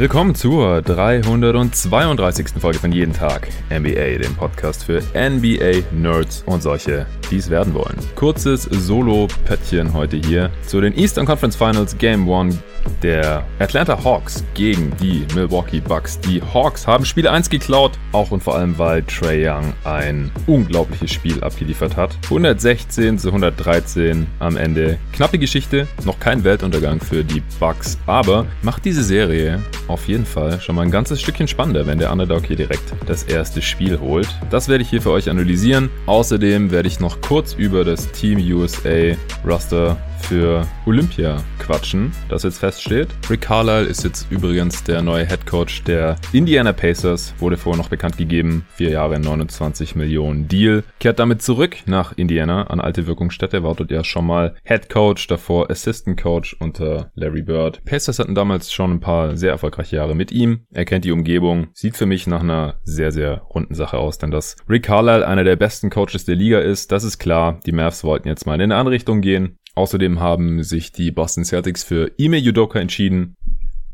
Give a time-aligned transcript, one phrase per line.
[0.00, 2.58] Willkommen zur 332.
[2.58, 7.98] Folge von Jeden Tag NBA, dem Podcast für NBA-Nerds und solche, die es werden wollen.
[8.14, 12.56] Kurzes Solo-Pöttchen heute hier zu den Eastern Conference Finals Game 1
[13.02, 16.18] der Atlanta Hawks gegen die Milwaukee Bucks.
[16.20, 21.10] Die Hawks haben Spiel 1 geklaut, auch und vor allem, weil Trey Young ein unglaubliches
[21.10, 22.16] Spiel abgeliefert hat.
[22.24, 24.98] 116 zu 113 am Ende.
[25.12, 30.60] Knappe Geschichte, noch kein Weltuntergang für die Bucks, aber macht diese Serie auf jeden Fall
[30.60, 34.28] schon mal ein ganzes Stückchen spannender, wenn der Underdog hier direkt das erste Spiel holt.
[34.50, 35.90] Das werde ich hier für euch analysieren.
[36.06, 42.58] Außerdem werde ich noch kurz über das Team USA Roster für Olympia quatschen, das jetzt
[42.58, 43.08] feststeht.
[43.28, 47.88] Rick Carlisle ist jetzt übrigens der neue Head Coach der Indiana Pacers, wurde vorher noch
[47.88, 48.64] bekannt gegeben.
[48.74, 50.84] Vier Jahre 29 Millionen Deal.
[50.98, 55.26] Kehrt damit zurück nach Indiana an alte Wirkungsstätte, war dort ja schon mal Head Coach,
[55.26, 57.84] davor Assistant Coach unter Larry Bird.
[57.84, 60.66] Pacers hatten damals schon ein paar sehr erfolgreiche Jahre mit ihm.
[60.72, 64.30] Er kennt die Umgebung, sieht für mich nach einer sehr, sehr runden Sache aus, denn
[64.30, 67.60] dass Rick Carlisle einer der besten Coaches der Liga ist, das ist klar.
[67.66, 69.58] Die Mavs wollten jetzt mal in eine andere Richtung gehen.
[69.74, 73.34] Außerdem haben sich die Boston Celtics für Ime Yudoka entschieden.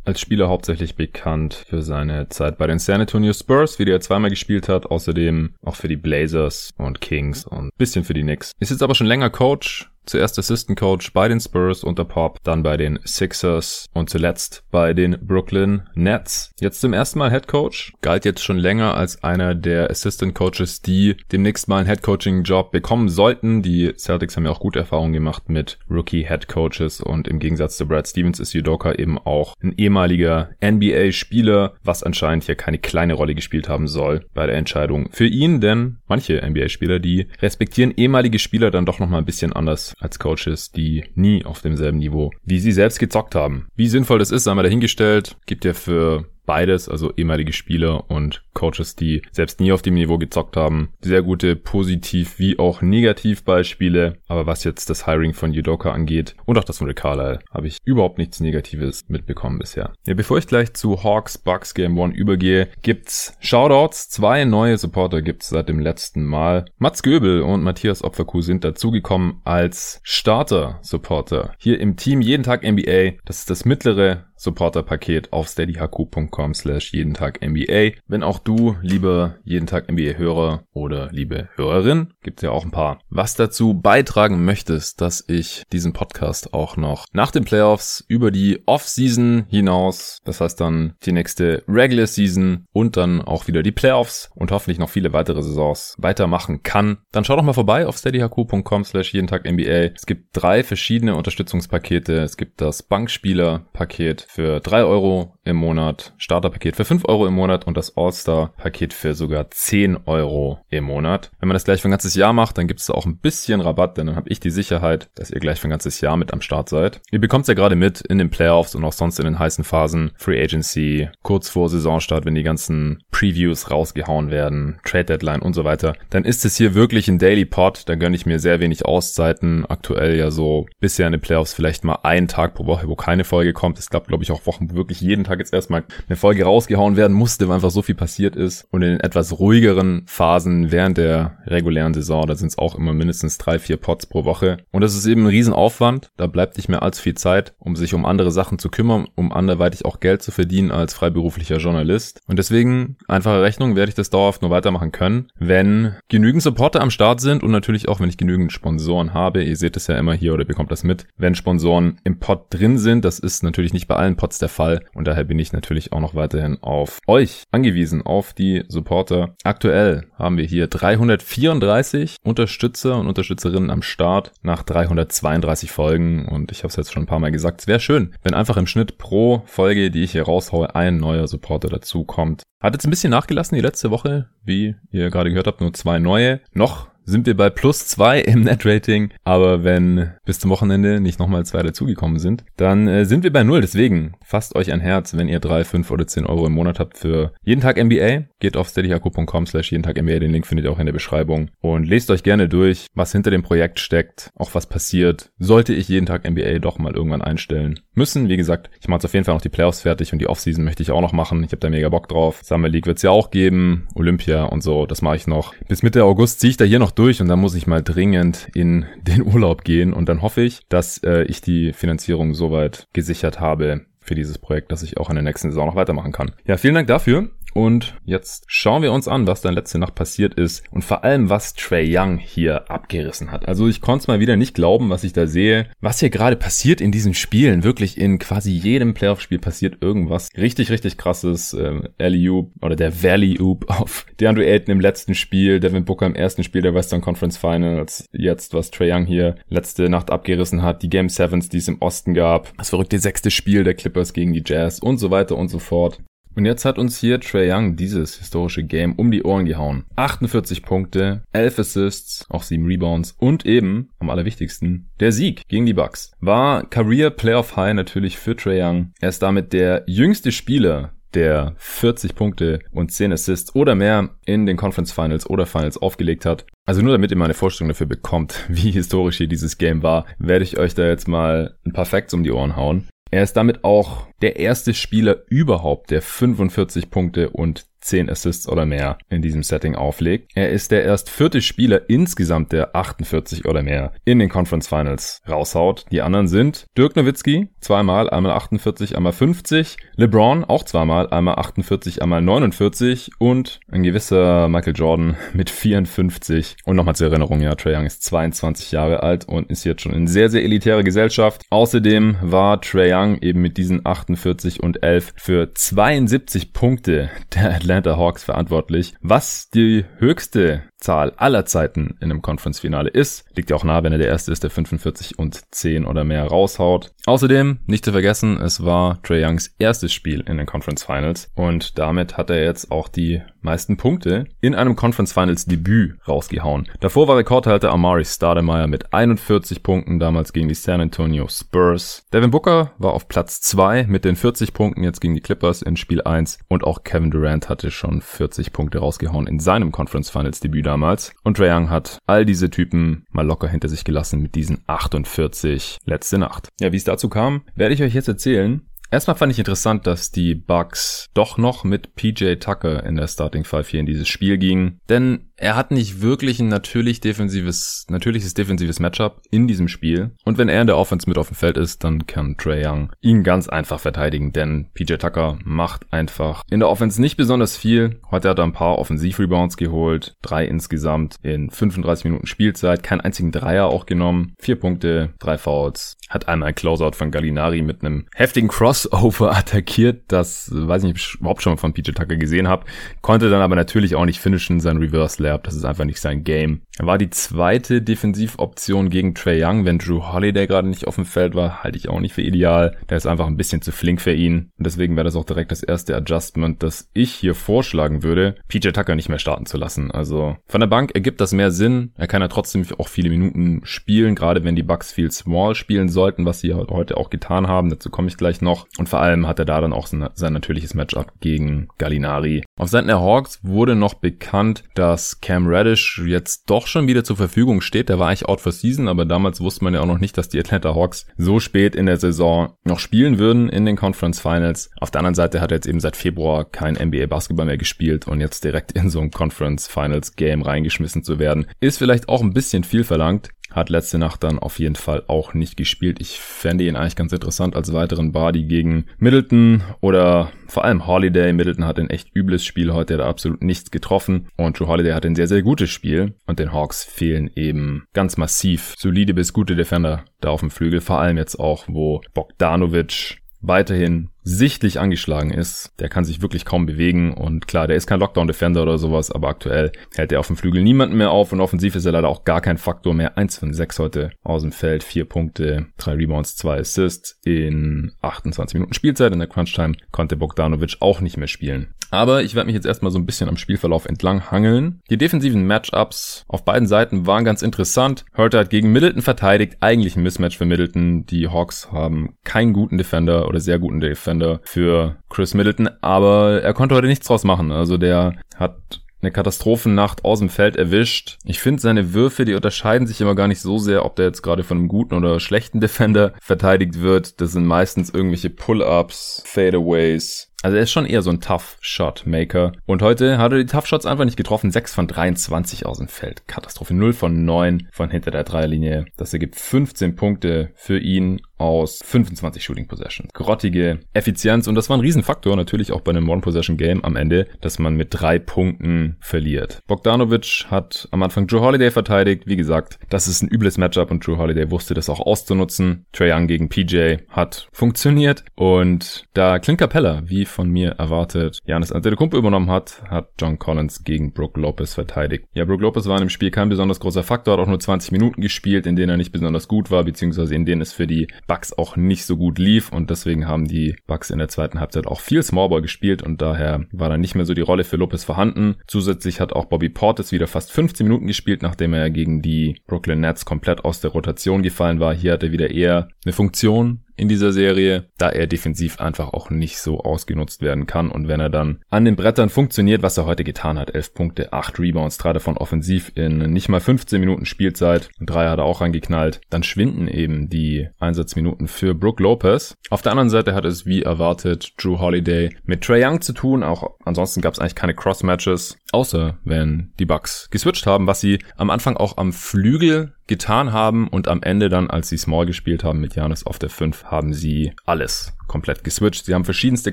[0.05, 4.30] Als Spieler hauptsächlich bekannt für seine Zeit bei den San Antonio Spurs, wie der zweimal
[4.30, 4.86] gespielt hat.
[4.86, 8.52] Außerdem auch für die Blazers und Kings und bisschen für die Knicks.
[8.60, 12.62] Ist jetzt aber schon länger Coach, Zuerst Assistant Coach bei den Spurs unter Pop, dann
[12.62, 16.52] bei den Sixers und zuletzt bei den Brooklyn Nets.
[16.60, 20.80] Jetzt zum ersten Mal Head Coach, galt jetzt schon länger als einer der Assistant Coaches,
[20.80, 23.62] die demnächst mal einen Head Coaching Job bekommen sollten.
[23.62, 27.76] Die Celtics haben ja auch gute Erfahrungen gemacht mit Rookie Head Coaches und im Gegensatz
[27.76, 32.78] zu Brad Stevens ist Udoka eben auch ein ehemaliger NBA Spieler, was anscheinend hier keine
[32.78, 37.26] kleine Rolle gespielt haben soll bei der Entscheidung für ihn, denn manche NBA Spieler, die
[37.42, 41.98] respektieren ehemalige Spieler dann doch nochmal ein bisschen anders als Coaches, die nie auf demselben
[41.98, 43.69] Niveau wie sie selbst gezockt haben.
[43.75, 48.42] Wie sinnvoll das ist, sei mal dahingestellt, gibt ja für beides, also ehemalige Spieler und
[48.54, 50.92] Coaches, die selbst nie auf dem Niveau gezockt haben.
[51.00, 54.18] Sehr gute Positiv- wie auch Negativbeispiele.
[54.28, 57.78] Aber was jetzt das Hiring von Yudoka angeht und auch das von Rick habe ich
[57.84, 59.92] überhaupt nichts Negatives mitbekommen bisher.
[60.06, 64.08] Ja, bevor ich gleich zu Hawks Bucks Game One übergehe, gibt's Shoutouts.
[64.08, 66.64] Zwei neue Supporter gibt's seit dem letzten Mal.
[66.78, 71.54] Mats Göbel und Matthias Opferkuh sind dazugekommen als Starter-Supporter.
[71.58, 73.18] Hier im Team jeden Tag NBA.
[73.24, 77.98] Das ist das mittlere Supporter-Paket auf steadyhq.com slash jeden Tag NBA.
[78.06, 83.00] Wenn auch du, lieber jeden Tag NBA-Hörer oder liebe Hörerin, gibt's ja auch ein paar,
[83.08, 88.62] was dazu beitragen möchtest, dass ich diesen Podcast auch noch nach den Playoffs über die
[88.66, 94.30] Off-Season hinaus, das heißt dann die nächste Regular Season und dann auch wieder die Playoffs
[94.34, 98.84] und hoffentlich noch viele weitere Saisons weitermachen kann, dann schau doch mal vorbei auf steadyhq.com
[98.84, 99.92] slash jeden Tag NBA.
[99.94, 102.20] Es gibt drei verschiedene Unterstützungspakete.
[102.20, 107.66] Es gibt das Bankspieler-Paket für drei Euro im Monat, Starterpaket für fünf Euro im Monat
[107.66, 111.31] und das All-Star-Paket für sogar zehn Euro im Monat.
[111.38, 113.60] Wenn man das gleich für ein ganzes Jahr macht, dann gibt es auch ein bisschen
[113.60, 116.32] Rabatt, denn dann habe ich die Sicherheit, dass ihr gleich für ein ganzes Jahr mit
[116.32, 117.00] am Start seid.
[117.10, 119.64] Ihr bekommt es ja gerade mit in den Playoffs und auch sonst in den heißen
[119.64, 125.54] Phasen, Free Agency, kurz vor Saisonstart, wenn die ganzen Previews rausgehauen werden, Trade Deadline und
[125.54, 128.60] so weiter, dann ist es hier wirklich ein Daily Pod, da gönne ich mir sehr
[128.60, 132.88] wenig Auszeiten, aktuell ja so bisher in den Playoffs vielleicht mal einen Tag pro Woche,
[132.88, 133.78] wo keine Folge kommt.
[133.78, 136.97] Es gab, glaube ich, auch Wochen, wo wirklich jeden Tag jetzt erstmal eine Folge rausgehauen
[136.97, 138.66] werden musste, weil einfach so viel passiert ist.
[138.71, 143.37] Und in etwas ruhigeren Phasen während der regulären Saison, da sind es auch immer mindestens
[143.37, 144.56] drei, vier Pots pro Woche.
[144.72, 146.12] Und das ist eben ein Riesenaufwand.
[146.16, 149.32] Da bleibt nicht mehr allzu viel Zeit, um sich um andere Sachen zu kümmern, um
[149.32, 152.22] anderweitig auch Geld zu verdienen als freiberuflicher Journalist.
[152.26, 156.91] Und deswegen, einfache Rechnung, werde ich das dauerhaft nur weitermachen können, wenn genügend Supporter am
[156.91, 159.43] Start sind und natürlich auch, wenn ich genügend Sponsoren habe.
[159.43, 161.06] Ihr seht es ja immer hier oder bekommt das mit.
[161.19, 164.84] Wenn Sponsoren im Pod drin sind, das ist natürlich nicht bei allen Pods der Fall
[164.94, 169.35] und daher bin ich natürlich auch noch weiterhin auf euch angewiesen, auf die Supporter.
[169.43, 176.58] Aktuell haben wir hier 334 Unterstützer und Unterstützerinnen am Start nach 332 Folgen und ich
[176.58, 178.99] habe es jetzt schon ein paar Mal gesagt, es wäre schön, wenn einfach im Schnitt
[178.99, 182.43] pro Folge, die ich hier raushaue, ein neuer Supporter dazu kommt.
[182.61, 185.99] Hat jetzt ein bisschen nachgelassen die letzte Woche, wie ihr gerade gehört habt, nur zwei
[185.99, 186.41] neue.
[186.52, 189.11] Noch sind wir bei plus zwei im Netrating.
[189.25, 193.44] Aber wenn bis zum Wochenende nicht nochmal zwei dazugekommen sind, dann äh, sind wir bei
[193.44, 193.61] null.
[193.61, 196.99] Deswegen fasst euch ein Herz, wenn ihr drei, fünf oder zehn Euro im Monat habt
[196.99, 198.25] für jeden Tag NBA.
[198.41, 200.19] Geht auf steadyhq.com slash jeden Tag NBA.
[200.19, 201.50] Den Link findet ihr auch in der Beschreibung.
[201.61, 205.31] Und lest euch gerne durch, was hinter dem Projekt steckt, auch was passiert.
[205.38, 208.29] Sollte ich jeden Tag NBA doch mal irgendwann einstellen müssen.
[208.29, 210.82] Wie gesagt, ich mache auf jeden Fall noch die Playoffs fertig und die Offseason möchte
[210.82, 211.44] ich auch noch machen.
[211.44, 212.41] Ich habe da mega Bock drauf.
[212.43, 213.88] Summer League wird's ja auch geben.
[213.94, 214.87] Olympia und so.
[214.87, 215.55] Das mache ich noch.
[215.69, 218.48] Bis Mitte August ziehe ich da hier noch durch und dann muss ich mal dringend
[218.54, 223.40] in den Urlaub gehen und dann hoffe ich, dass äh, ich die Finanzierung soweit gesichert
[223.40, 226.32] habe, für dieses Projekt, dass ich auch in der nächsten Saison noch weitermachen kann.
[226.46, 227.28] Ja, vielen Dank dafür.
[227.56, 231.31] Und jetzt schauen wir uns an, was dann letzte Nacht passiert ist und vor allem,
[231.31, 233.49] was Trey Young hier abgerissen hat.
[233.49, 235.67] Also ich konnte es mal wieder nicht glauben, was ich da sehe.
[235.81, 240.70] Was hier gerade passiert in diesen Spielen, wirklich in quasi jedem Playoff-Spiel passiert irgendwas richtig,
[240.70, 241.55] richtig krasses.
[241.55, 246.44] Ähm, Alley-Oop oder der Valley-Oop auf DeAndre Ayton im letzten Spiel, Devin Booker im ersten
[246.44, 248.05] Spiel der Western Conference Finals.
[248.12, 251.81] Jetzt, was Trey Young hier letzte Nacht abgerissen hat, die Game Sevens, die es im
[251.81, 252.52] Osten gab.
[252.59, 256.02] Das verrückte sechste Spiel der Clippers gegen die Jazz und so weiter und so fort.
[256.37, 259.85] Und jetzt hat uns hier Trey Young dieses historische Game um die Ohren gehauen.
[259.97, 265.73] 48 Punkte, 11 Assists, auch 7 Rebounds und eben, am allerwichtigsten, der Sieg gegen die
[265.73, 266.12] Bucks.
[266.21, 268.93] War Career Playoff High natürlich für Trey Young.
[269.00, 274.44] Er ist damit der jüngste Spieler, der 40 Punkte und 10 Assists oder mehr in
[274.44, 276.44] den Conference Finals oder Finals aufgelegt hat.
[276.67, 280.05] Also nur damit ihr mal eine Vorstellung dafür bekommt, wie historisch hier dieses Game war,
[280.19, 282.88] werde ich euch da jetzt mal ein paar Facts um die Ohren hauen.
[283.11, 288.67] Er ist damit auch der erste Spieler überhaupt, der 45 Punkte und 10 Assists oder
[288.67, 290.33] mehr in diesem Setting auflegt.
[290.35, 295.23] Er ist der erst vierte Spieler insgesamt, der 48 oder mehr in den Conference Finals
[295.29, 295.87] raushaut.
[295.91, 299.77] Die anderen sind Dirk Nowitzki, zweimal, einmal 48, einmal 50.
[299.97, 306.56] LeBron auch zweimal, einmal 48, einmal 49 und ein gewisser Michael Jordan mit 54.
[306.65, 309.93] Und nochmal zur Erinnerung, ja, Trae Young ist 22 Jahre alt und ist jetzt schon
[309.93, 311.43] in sehr, sehr elitäre Gesellschaft.
[311.50, 317.75] Außerdem war Trae Young eben mit diesen 48 und 11 für 72 Punkte der Atlanta
[317.76, 318.94] Atlanta Hawks verantwortlich.
[319.02, 323.25] Was die höchste Zahl aller Zeiten in einem Conference-Finale ist.
[323.34, 326.26] Liegt ja auch nah, wenn er der Erste ist, der 45 und 10 oder mehr
[326.26, 326.93] raushaut.
[327.06, 331.78] Außerdem, nicht zu vergessen, es war Trey Youngs erstes Spiel in den Conference Finals und
[331.78, 336.69] damit hat er jetzt auch die meisten Punkte in einem Conference Finals Debüt rausgehauen.
[336.81, 342.05] Davor war Rekordhalter Amari Stademeyer mit 41 Punkten, damals gegen die San Antonio Spurs.
[342.12, 345.76] Devin Booker war auf Platz 2 mit den 40 Punkten jetzt gegen die Clippers in
[345.76, 350.40] Spiel 1 und auch Kevin Durant hatte schon 40 Punkte rausgehauen in seinem Conference Finals
[350.40, 351.14] Debüt damals.
[351.22, 355.78] Und Trae Young hat all diese Typen mal locker hinter sich gelassen mit diesen 48
[355.84, 356.48] letzte Nacht.
[356.60, 358.62] Ja, wie es dazu kam, werde ich euch jetzt erzählen.
[358.90, 363.44] Erstmal fand ich interessant, dass die Bucks doch noch mit PJ Tucker in der Starting
[363.44, 364.78] Five hier in dieses Spiel gingen.
[364.88, 370.12] Denn er hat nicht wirklich ein natürlich defensives, natürliches defensives Matchup in diesem Spiel.
[370.25, 372.93] Und wenn er in der Offense mit auf dem Feld ist, dann kann Trey Young
[373.00, 378.00] ihn ganz einfach verteidigen, denn PJ Tucker macht einfach in der Offense nicht besonders viel.
[378.11, 383.33] Heute hat er ein paar Offensivrebounds geholt, drei insgesamt in 35 Minuten Spielzeit, keinen einzigen
[383.33, 388.06] Dreier auch genommen, vier Punkte, drei Fouls, hat einmal ein Closeout von Gallinari mit einem
[388.15, 392.17] heftigen Crossover attackiert, das weiß ich nicht, ob ich überhaupt schon mal von PJ Tucker
[392.17, 392.65] gesehen habe,
[393.03, 396.25] konnte dann aber natürlich auch nicht finishen, sein Reverse Layup, das ist einfach nicht sein
[396.25, 396.62] Game.
[396.78, 401.06] Er war die zweite Defensivoption gegen Trey Young, wenn Drew Holiday gerade nicht auf dem
[401.06, 402.76] Feld war, halte ich auch nicht für ideal.
[402.90, 405.52] Der ist einfach ein bisschen zu flink für ihn und deswegen wäre das auch direkt
[405.52, 409.90] das erste Adjustment, das ich hier vorschlagen würde, PJ Tucker nicht mehr starten zu lassen.
[409.90, 411.93] Also von der Bank ergibt das mehr Sinn.
[411.96, 415.88] Er kann ja trotzdem auch viele Minuten spielen, gerade wenn die Bucks viel Small spielen
[415.88, 417.70] sollten, was sie heute auch getan haben.
[417.70, 418.67] Dazu komme ich gleich noch.
[418.78, 422.44] Und vor allem hat er da dann auch sein, natürliches Matchup gegen Gallinari.
[422.58, 427.16] Auf Seiten der Hawks wurde noch bekannt, dass Cam Reddish jetzt doch schon wieder zur
[427.16, 427.88] Verfügung steht.
[427.88, 430.28] Der war eigentlich out for season, aber damals wusste man ja auch noch nicht, dass
[430.28, 434.70] die Atlanta Hawks so spät in der Saison noch spielen würden in den Conference Finals.
[434.80, 438.06] Auf der anderen Seite hat er jetzt eben seit Februar kein NBA Basketball mehr gespielt
[438.06, 442.23] und jetzt direkt in so ein Conference Finals Game reingeschmissen zu werden, ist vielleicht auch
[442.23, 443.30] ein bisschen viel verlangt.
[443.56, 445.96] Hat letzte Nacht dann auf jeden Fall auch nicht gespielt.
[445.98, 451.32] Ich fände ihn eigentlich ganz interessant als weiteren Body gegen Middleton oder vor allem Holiday.
[451.32, 454.28] Middleton hat ein echt übles Spiel heute, hat absolut nichts getroffen.
[454.36, 456.16] Und Drew Holiday hat ein sehr, sehr gutes Spiel.
[456.26, 460.82] Und den Hawks fehlen eben ganz massiv solide bis gute Defender da auf dem Flügel.
[460.82, 465.71] Vor allem jetzt auch, wo Bogdanovic weiterhin sichtlich angeschlagen ist.
[465.78, 469.28] Der kann sich wirklich kaum bewegen und klar, der ist kein Lockdown-Defender oder sowas, aber
[469.28, 472.25] aktuell hält er auf dem Flügel niemanden mehr auf und offensiv ist er leider auch
[472.25, 473.16] gar kein Faktor mehr.
[473.16, 478.54] Eins von sechs heute aus dem Feld, vier Punkte, drei Rebounds, zwei Assists in 28
[478.54, 479.12] Minuten Spielzeit.
[479.12, 481.68] In der Crunch-Time konnte Bogdanovic auch nicht mehr spielen.
[481.90, 484.80] Aber ich werde mich jetzt erstmal so ein bisschen am Spielverlauf entlang hangeln.
[484.90, 488.04] Die defensiven Matchups auf beiden Seiten waren ganz interessant.
[488.16, 491.06] Hurter hat gegen Middleton verteidigt, eigentlich ein Mismatch für Middleton.
[491.06, 496.42] Die Hawks haben keinen guten Defender oder sehr guten Defender Defender für Chris Middleton, aber
[496.42, 497.52] er konnte heute nichts draus machen.
[497.52, 498.56] Also der hat
[499.02, 501.18] eine Katastrophennacht aus dem Feld erwischt.
[501.25, 504.23] Ich finde seine Würfe, die unterscheiden sich immer gar nicht so sehr, ob der jetzt
[504.23, 507.20] gerade von einem guten oder schlechten Defender verteidigt wird.
[507.20, 512.05] Das sind meistens irgendwelche Pull-ups, Fadeaways, Also er ist schon eher so ein Tough Shot
[512.07, 512.53] Maker.
[512.67, 514.53] Und heute hat er die Tough Shots einfach nicht getroffen.
[514.53, 516.29] 6 von 23 aus dem Feld.
[516.29, 516.73] Katastrophe.
[516.73, 518.85] 0 von 9 von hinter der Dreierlinie.
[518.97, 523.12] Das ergibt 15 Punkte für ihn aus 25 Shooting Possessions.
[523.12, 526.97] Grottige Effizienz und das war ein Riesenfaktor natürlich auch bei einem One Possession Game am
[526.97, 529.61] Ende, dass man mit drei Punkten verliert.
[529.67, 532.23] Bogdanovic hat am Anfang Drew Holiday verteidigt.
[532.26, 535.85] Wie gesagt, das ist ein übles Matchup und Drew Holiday wusste das auch auszunutzen.
[535.93, 541.73] Trey Young gegen PJ hat funktioniert und da Clint Capella, wie von mir erwartet, Janis
[541.73, 545.25] Antetokounmpo übernommen hat, hat John Collins gegen Brook Lopez verteidigt.
[545.33, 547.90] Ja, Brook Lopez war in dem Spiel kein besonders großer Faktor, hat auch nur 20
[547.90, 551.09] Minuten gespielt, in denen er nicht besonders gut war, beziehungsweise in denen es für die
[551.26, 554.87] Bucks auch nicht so gut lief und deswegen haben die Bucks in der zweiten Halbzeit
[554.87, 558.05] auch viel Smallball gespielt und daher war dann nicht mehr so die Rolle für Lopez
[558.05, 558.57] vorhanden.
[558.66, 563.00] Zusätzlich hat auch Bobby Portis wieder fast 15 Minuten gespielt, nachdem er gegen die Brooklyn
[563.00, 564.95] Nets komplett aus der Rotation gefallen war.
[564.95, 569.31] Hier hat er wieder eher eine Funktion, in dieser Serie, da er defensiv einfach auch
[569.31, 570.91] nicht so ausgenutzt werden kann.
[570.91, 574.33] Und wenn er dann an den Brettern funktioniert, was er heute getan hat, 11 Punkte,
[574.33, 578.45] 8 Rebounds, drei davon offensiv in nicht mal 15 Minuten Spielzeit, und drei hat er
[578.45, 582.55] auch reingeknallt, dann schwinden eben die Einsatzminuten für Brook Lopez.
[582.71, 586.43] Auf der anderen Seite hat es wie erwartet Drew Holiday mit Trey Young zu tun.
[586.43, 591.19] Auch ansonsten gab es eigentlich keine Cross-Matches, außer wenn die Bucks geswitcht haben, was sie
[591.37, 595.64] am Anfang auch am Flügel getan haben und am Ende dann, als sie Small gespielt
[595.64, 599.04] haben mit Janis auf der 5, haben sie alles komplett geswitcht.
[599.04, 599.72] Sie haben verschiedenste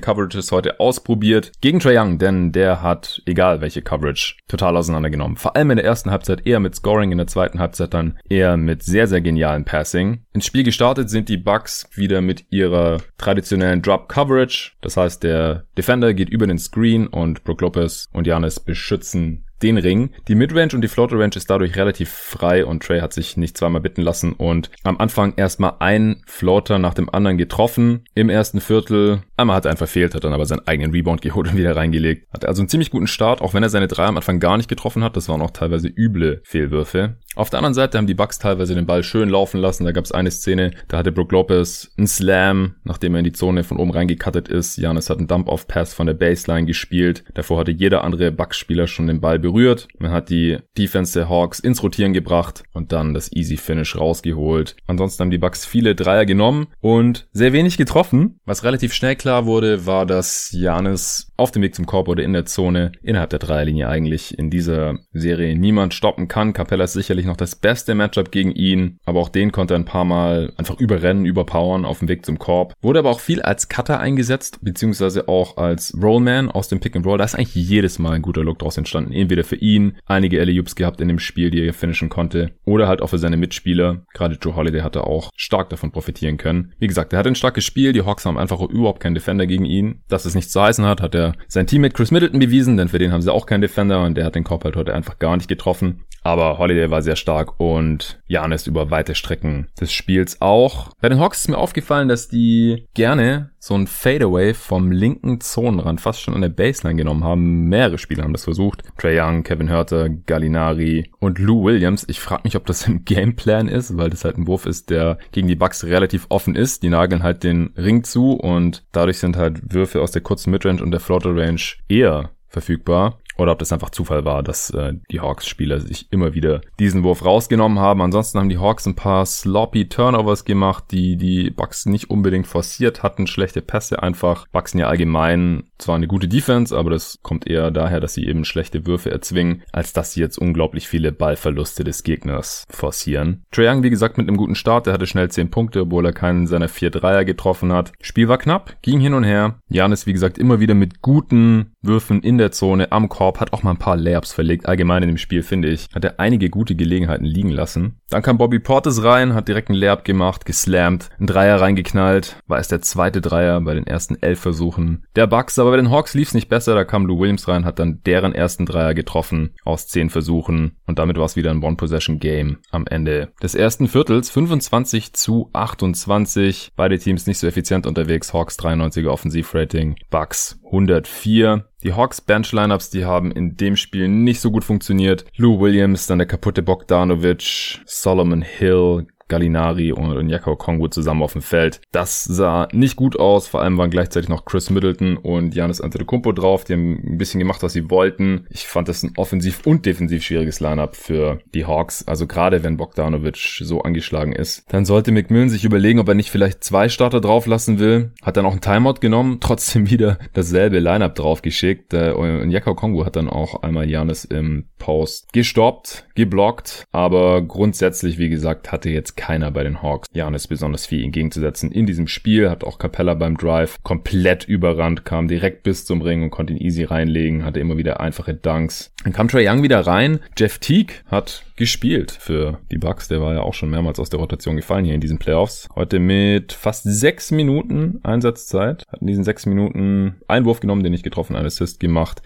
[0.00, 5.36] Coverages heute ausprobiert gegen Trae Young, denn der hat, egal welche Coverage, total auseinandergenommen.
[5.36, 8.56] Vor allem in der ersten Halbzeit eher mit Scoring, in der zweiten Halbzeit dann eher
[8.56, 10.24] mit sehr, sehr genialen Passing.
[10.32, 14.72] Ins Spiel gestartet sind die Bucks wieder mit ihrer traditionellen Drop Coverage.
[14.80, 19.78] Das heißt, der Defender geht über den Screen und Brook Lopez und Janis beschützen den
[19.78, 20.10] Ring.
[20.28, 23.56] Die Midrange und die Floater Range ist dadurch relativ frei und Trey hat sich nicht
[23.56, 28.60] zweimal bitten lassen und am Anfang erstmal ein Floater nach dem anderen getroffen im ersten
[28.60, 29.22] Viertel.
[29.38, 32.28] Einmal hat er einen verfehlt, hat dann aber seinen eigenen Rebound geholt und wieder reingelegt.
[32.32, 34.68] Hatte also einen ziemlich guten Start, auch wenn er seine drei am Anfang gar nicht
[34.68, 35.16] getroffen hat.
[35.16, 37.16] Das waren auch teilweise üble Fehlwürfe.
[37.34, 39.84] Auf der anderen Seite haben die Bucks teilweise den Ball schön laufen lassen.
[39.84, 43.32] Da gab es eine Szene, da hatte Brook Lopez einen Slam, nachdem er in die
[43.32, 44.76] Zone von oben reingekattet ist.
[44.76, 47.24] Janis hat einen Dump-Off-Pass von der Baseline gespielt.
[47.32, 49.53] Davor hatte jeder andere Bucks-Spieler schon den Ball berührt.
[49.98, 54.74] Man hat die Defense der Hawks ins Rotieren gebracht und dann das Easy Finish rausgeholt.
[54.86, 58.40] Ansonsten haben die Bucks viele Dreier genommen und sehr wenig getroffen.
[58.44, 62.32] Was relativ schnell klar wurde, war, dass Janis auf dem Weg zum Korb oder in
[62.32, 66.52] der Zone innerhalb der Dreierlinie eigentlich in dieser Serie niemand stoppen kann.
[66.52, 69.84] Capella ist sicherlich noch das beste Matchup gegen ihn, aber auch den konnte er ein
[69.84, 72.74] paar Mal einfach überrennen, überpowern auf dem Weg zum Korb.
[72.82, 77.06] Wurde aber auch viel als Cutter eingesetzt, beziehungsweise auch als Rollman aus dem Pick and
[77.06, 77.18] Roll.
[77.18, 79.12] Da ist eigentlich jedes Mal ein guter Look draus entstanden.
[79.12, 83.02] Entweder für ihn, einige alley gehabt in dem Spiel, die er finishen konnte, oder halt
[83.02, 84.04] auch für seine Mitspieler.
[84.14, 86.72] Gerade Joe Holiday hatte auch stark davon profitieren können.
[86.78, 87.92] Wie gesagt, er hat ein starkes Spiel.
[87.92, 90.02] Die Hawks haben einfach überhaupt keinen Defender gegen ihn.
[90.08, 92.98] Dass es nichts zu heißen hat, hat er sein Teammate Chris Middleton bewiesen, denn für
[92.98, 95.36] den haben sie auch keinen Defender und der hat den Korb halt heute einfach gar
[95.36, 96.04] nicht getroffen.
[96.24, 100.88] Aber Holiday war sehr stark und Janis über weite Strecken des Spiels auch.
[101.00, 106.00] Bei den Hawks ist mir aufgefallen, dass die gerne so ein Fadeaway vom linken Zonenrand
[106.00, 107.68] fast schon an der Baseline genommen haben.
[107.68, 108.82] Mehrere Spieler haben das versucht.
[108.96, 112.06] Trey Young, Kevin Hurter, Gallinari und Lou Williams.
[112.08, 115.18] Ich frage mich, ob das im Gameplan ist, weil das halt ein Wurf ist, der
[115.32, 116.82] gegen die Bucks relativ offen ist.
[116.82, 120.82] Die nageln halt den Ring zu und dadurch sind halt Würfe aus der kurzen Midrange
[120.82, 125.20] und der Floater Range eher verfügbar oder ob das einfach Zufall war, dass äh, die
[125.20, 128.02] Hawks-Spieler sich immer wieder diesen Wurf rausgenommen haben.
[128.02, 133.02] Ansonsten haben die Hawks ein paar sloppy Turnovers gemacht, die die Bucks nicht unbedingt forciert
[133.02, 134.46] hatten, schlechte Pässe einfach.
[134.48, 138.26] Bucks sind ja allgemein zwar eine gute Defense, aber das kommt eher daher, dass sie
[138.26, 143.44] eben schlechte Würfe erzwingen, als dass sie jetzt unglaublich viele Ballverluste des Gegners forcieren.
[143.50, 146.12] Trae Young, wie gesagt, mit einem guten Start, der hatte schnell 10 Punkte, obwohl er
[146.12, 147.92] keinen seiner vier Dreier getroffen hat.
[148.00, 149.58] Spiel war knapp, ging hin und her.
[149.68, 153.62] Janis, wie gesagt, immer wieder mit guten Würfen in der Zone am Korb hat auch
[153.62, 154.66] mal ein paar Layups verlegt.
[154.66, 158.00] Allgemein in dem Spiel, finde ich, hat er einige gute Gelegenheiten liegen lassen.
[158.10, 162.36] Dann kam Bobby Portis rein, hat direkt einen Layup gemacht, geslammt, einen Dreier reingeknallt.
[162.46, 165.58] War es der zweite Dreier bei den ersten elf Versuchen der Bucks.
[165.58, 166.74] Aber bei den Hawks lief es nicht besser.
[166.74, 170.76] Da kam Lou Williams rein, hat dann deren ersten Dreier getroffen aus zehn Versuchen.
[170.86, 174.30] Und damit war es wieder ein One-Possession-Game am Ende des ersten Viertels.
[174.30, 176.72] 25 zu 28.
[176.76, 178.32] Beide Teams nicht so effizient unterwegs.
[178.32, 181.64] Hawks 93er Offensivrating, Bucks 104.
[181.84, 185.26] Die Hawks Bench Lineups, die haben in dem Spiel nicht so gut funktioniert.
[185.36, 191.42] Lou Williams, dann der kaputte Bogdanovic, Solomon Hill, Gallinari und Jakau Kongo zusammen auf dem
[191.42, 191.80] Feld.
[191.92, 196.32] Das sah nicht gut aus, vor allem waren gleichzeitig noch Chris Middleton und Janis Antetokounmpo
[196.32, 198.46] drauf, die haben ein bisschen gemacht, was sie wollten.
[198.50, 202.76] Ich fand das ein offensiv und defensiv schwieriges Lineup für die Hawks, also gerade wenn
[202.76, 204.64] Bogdanovic so angeschlagen ist.
[204.68, 208.12] Dann sollte McMillan sich überlegen, ob er nicht vielleicht zwei Starter drauf lassen will.
[208.22, 211.94] Hat dann auch einen Timeout genommen, trotzdem wieder dasselbe Lineup drauf geschickt.
[211.94, 218.28] Äh, und Kongo hat dann auch einmal Janis im Post gestoppt, geblockt, aber grundsätzlich, wie
[218.28, 222.50] gesagt, hatte jetzt keiner bei den Hawks Janis besonders viel entgegenzusetzen in diesem Spiel.
[222.50, 226.60] Hat auch Capella beim Drive komplett überrannt, kam direkt bis zum Ring und konnte ihn
[226.60, 228.92] easy reinlegen, hatte immer wieder einfache Dunks.
[229.04, 230.20] Dann kam Trey Young wieder rein.
[230.36, 233.08] Jeff Teague hat gespielt für die Bucks.
[233.08, 235.68] Der war ja auch schon mehrmals aus der Rotation gefallen hier in diesen Playoffs.
[235.74, 238.84] Heute mit fast sechs Minuten Einsatzzeit.
[238.88, 242.22] Hat in diesen sechs Minuten Einwurf genommen, den ich getroffen, einen Assist gemacht.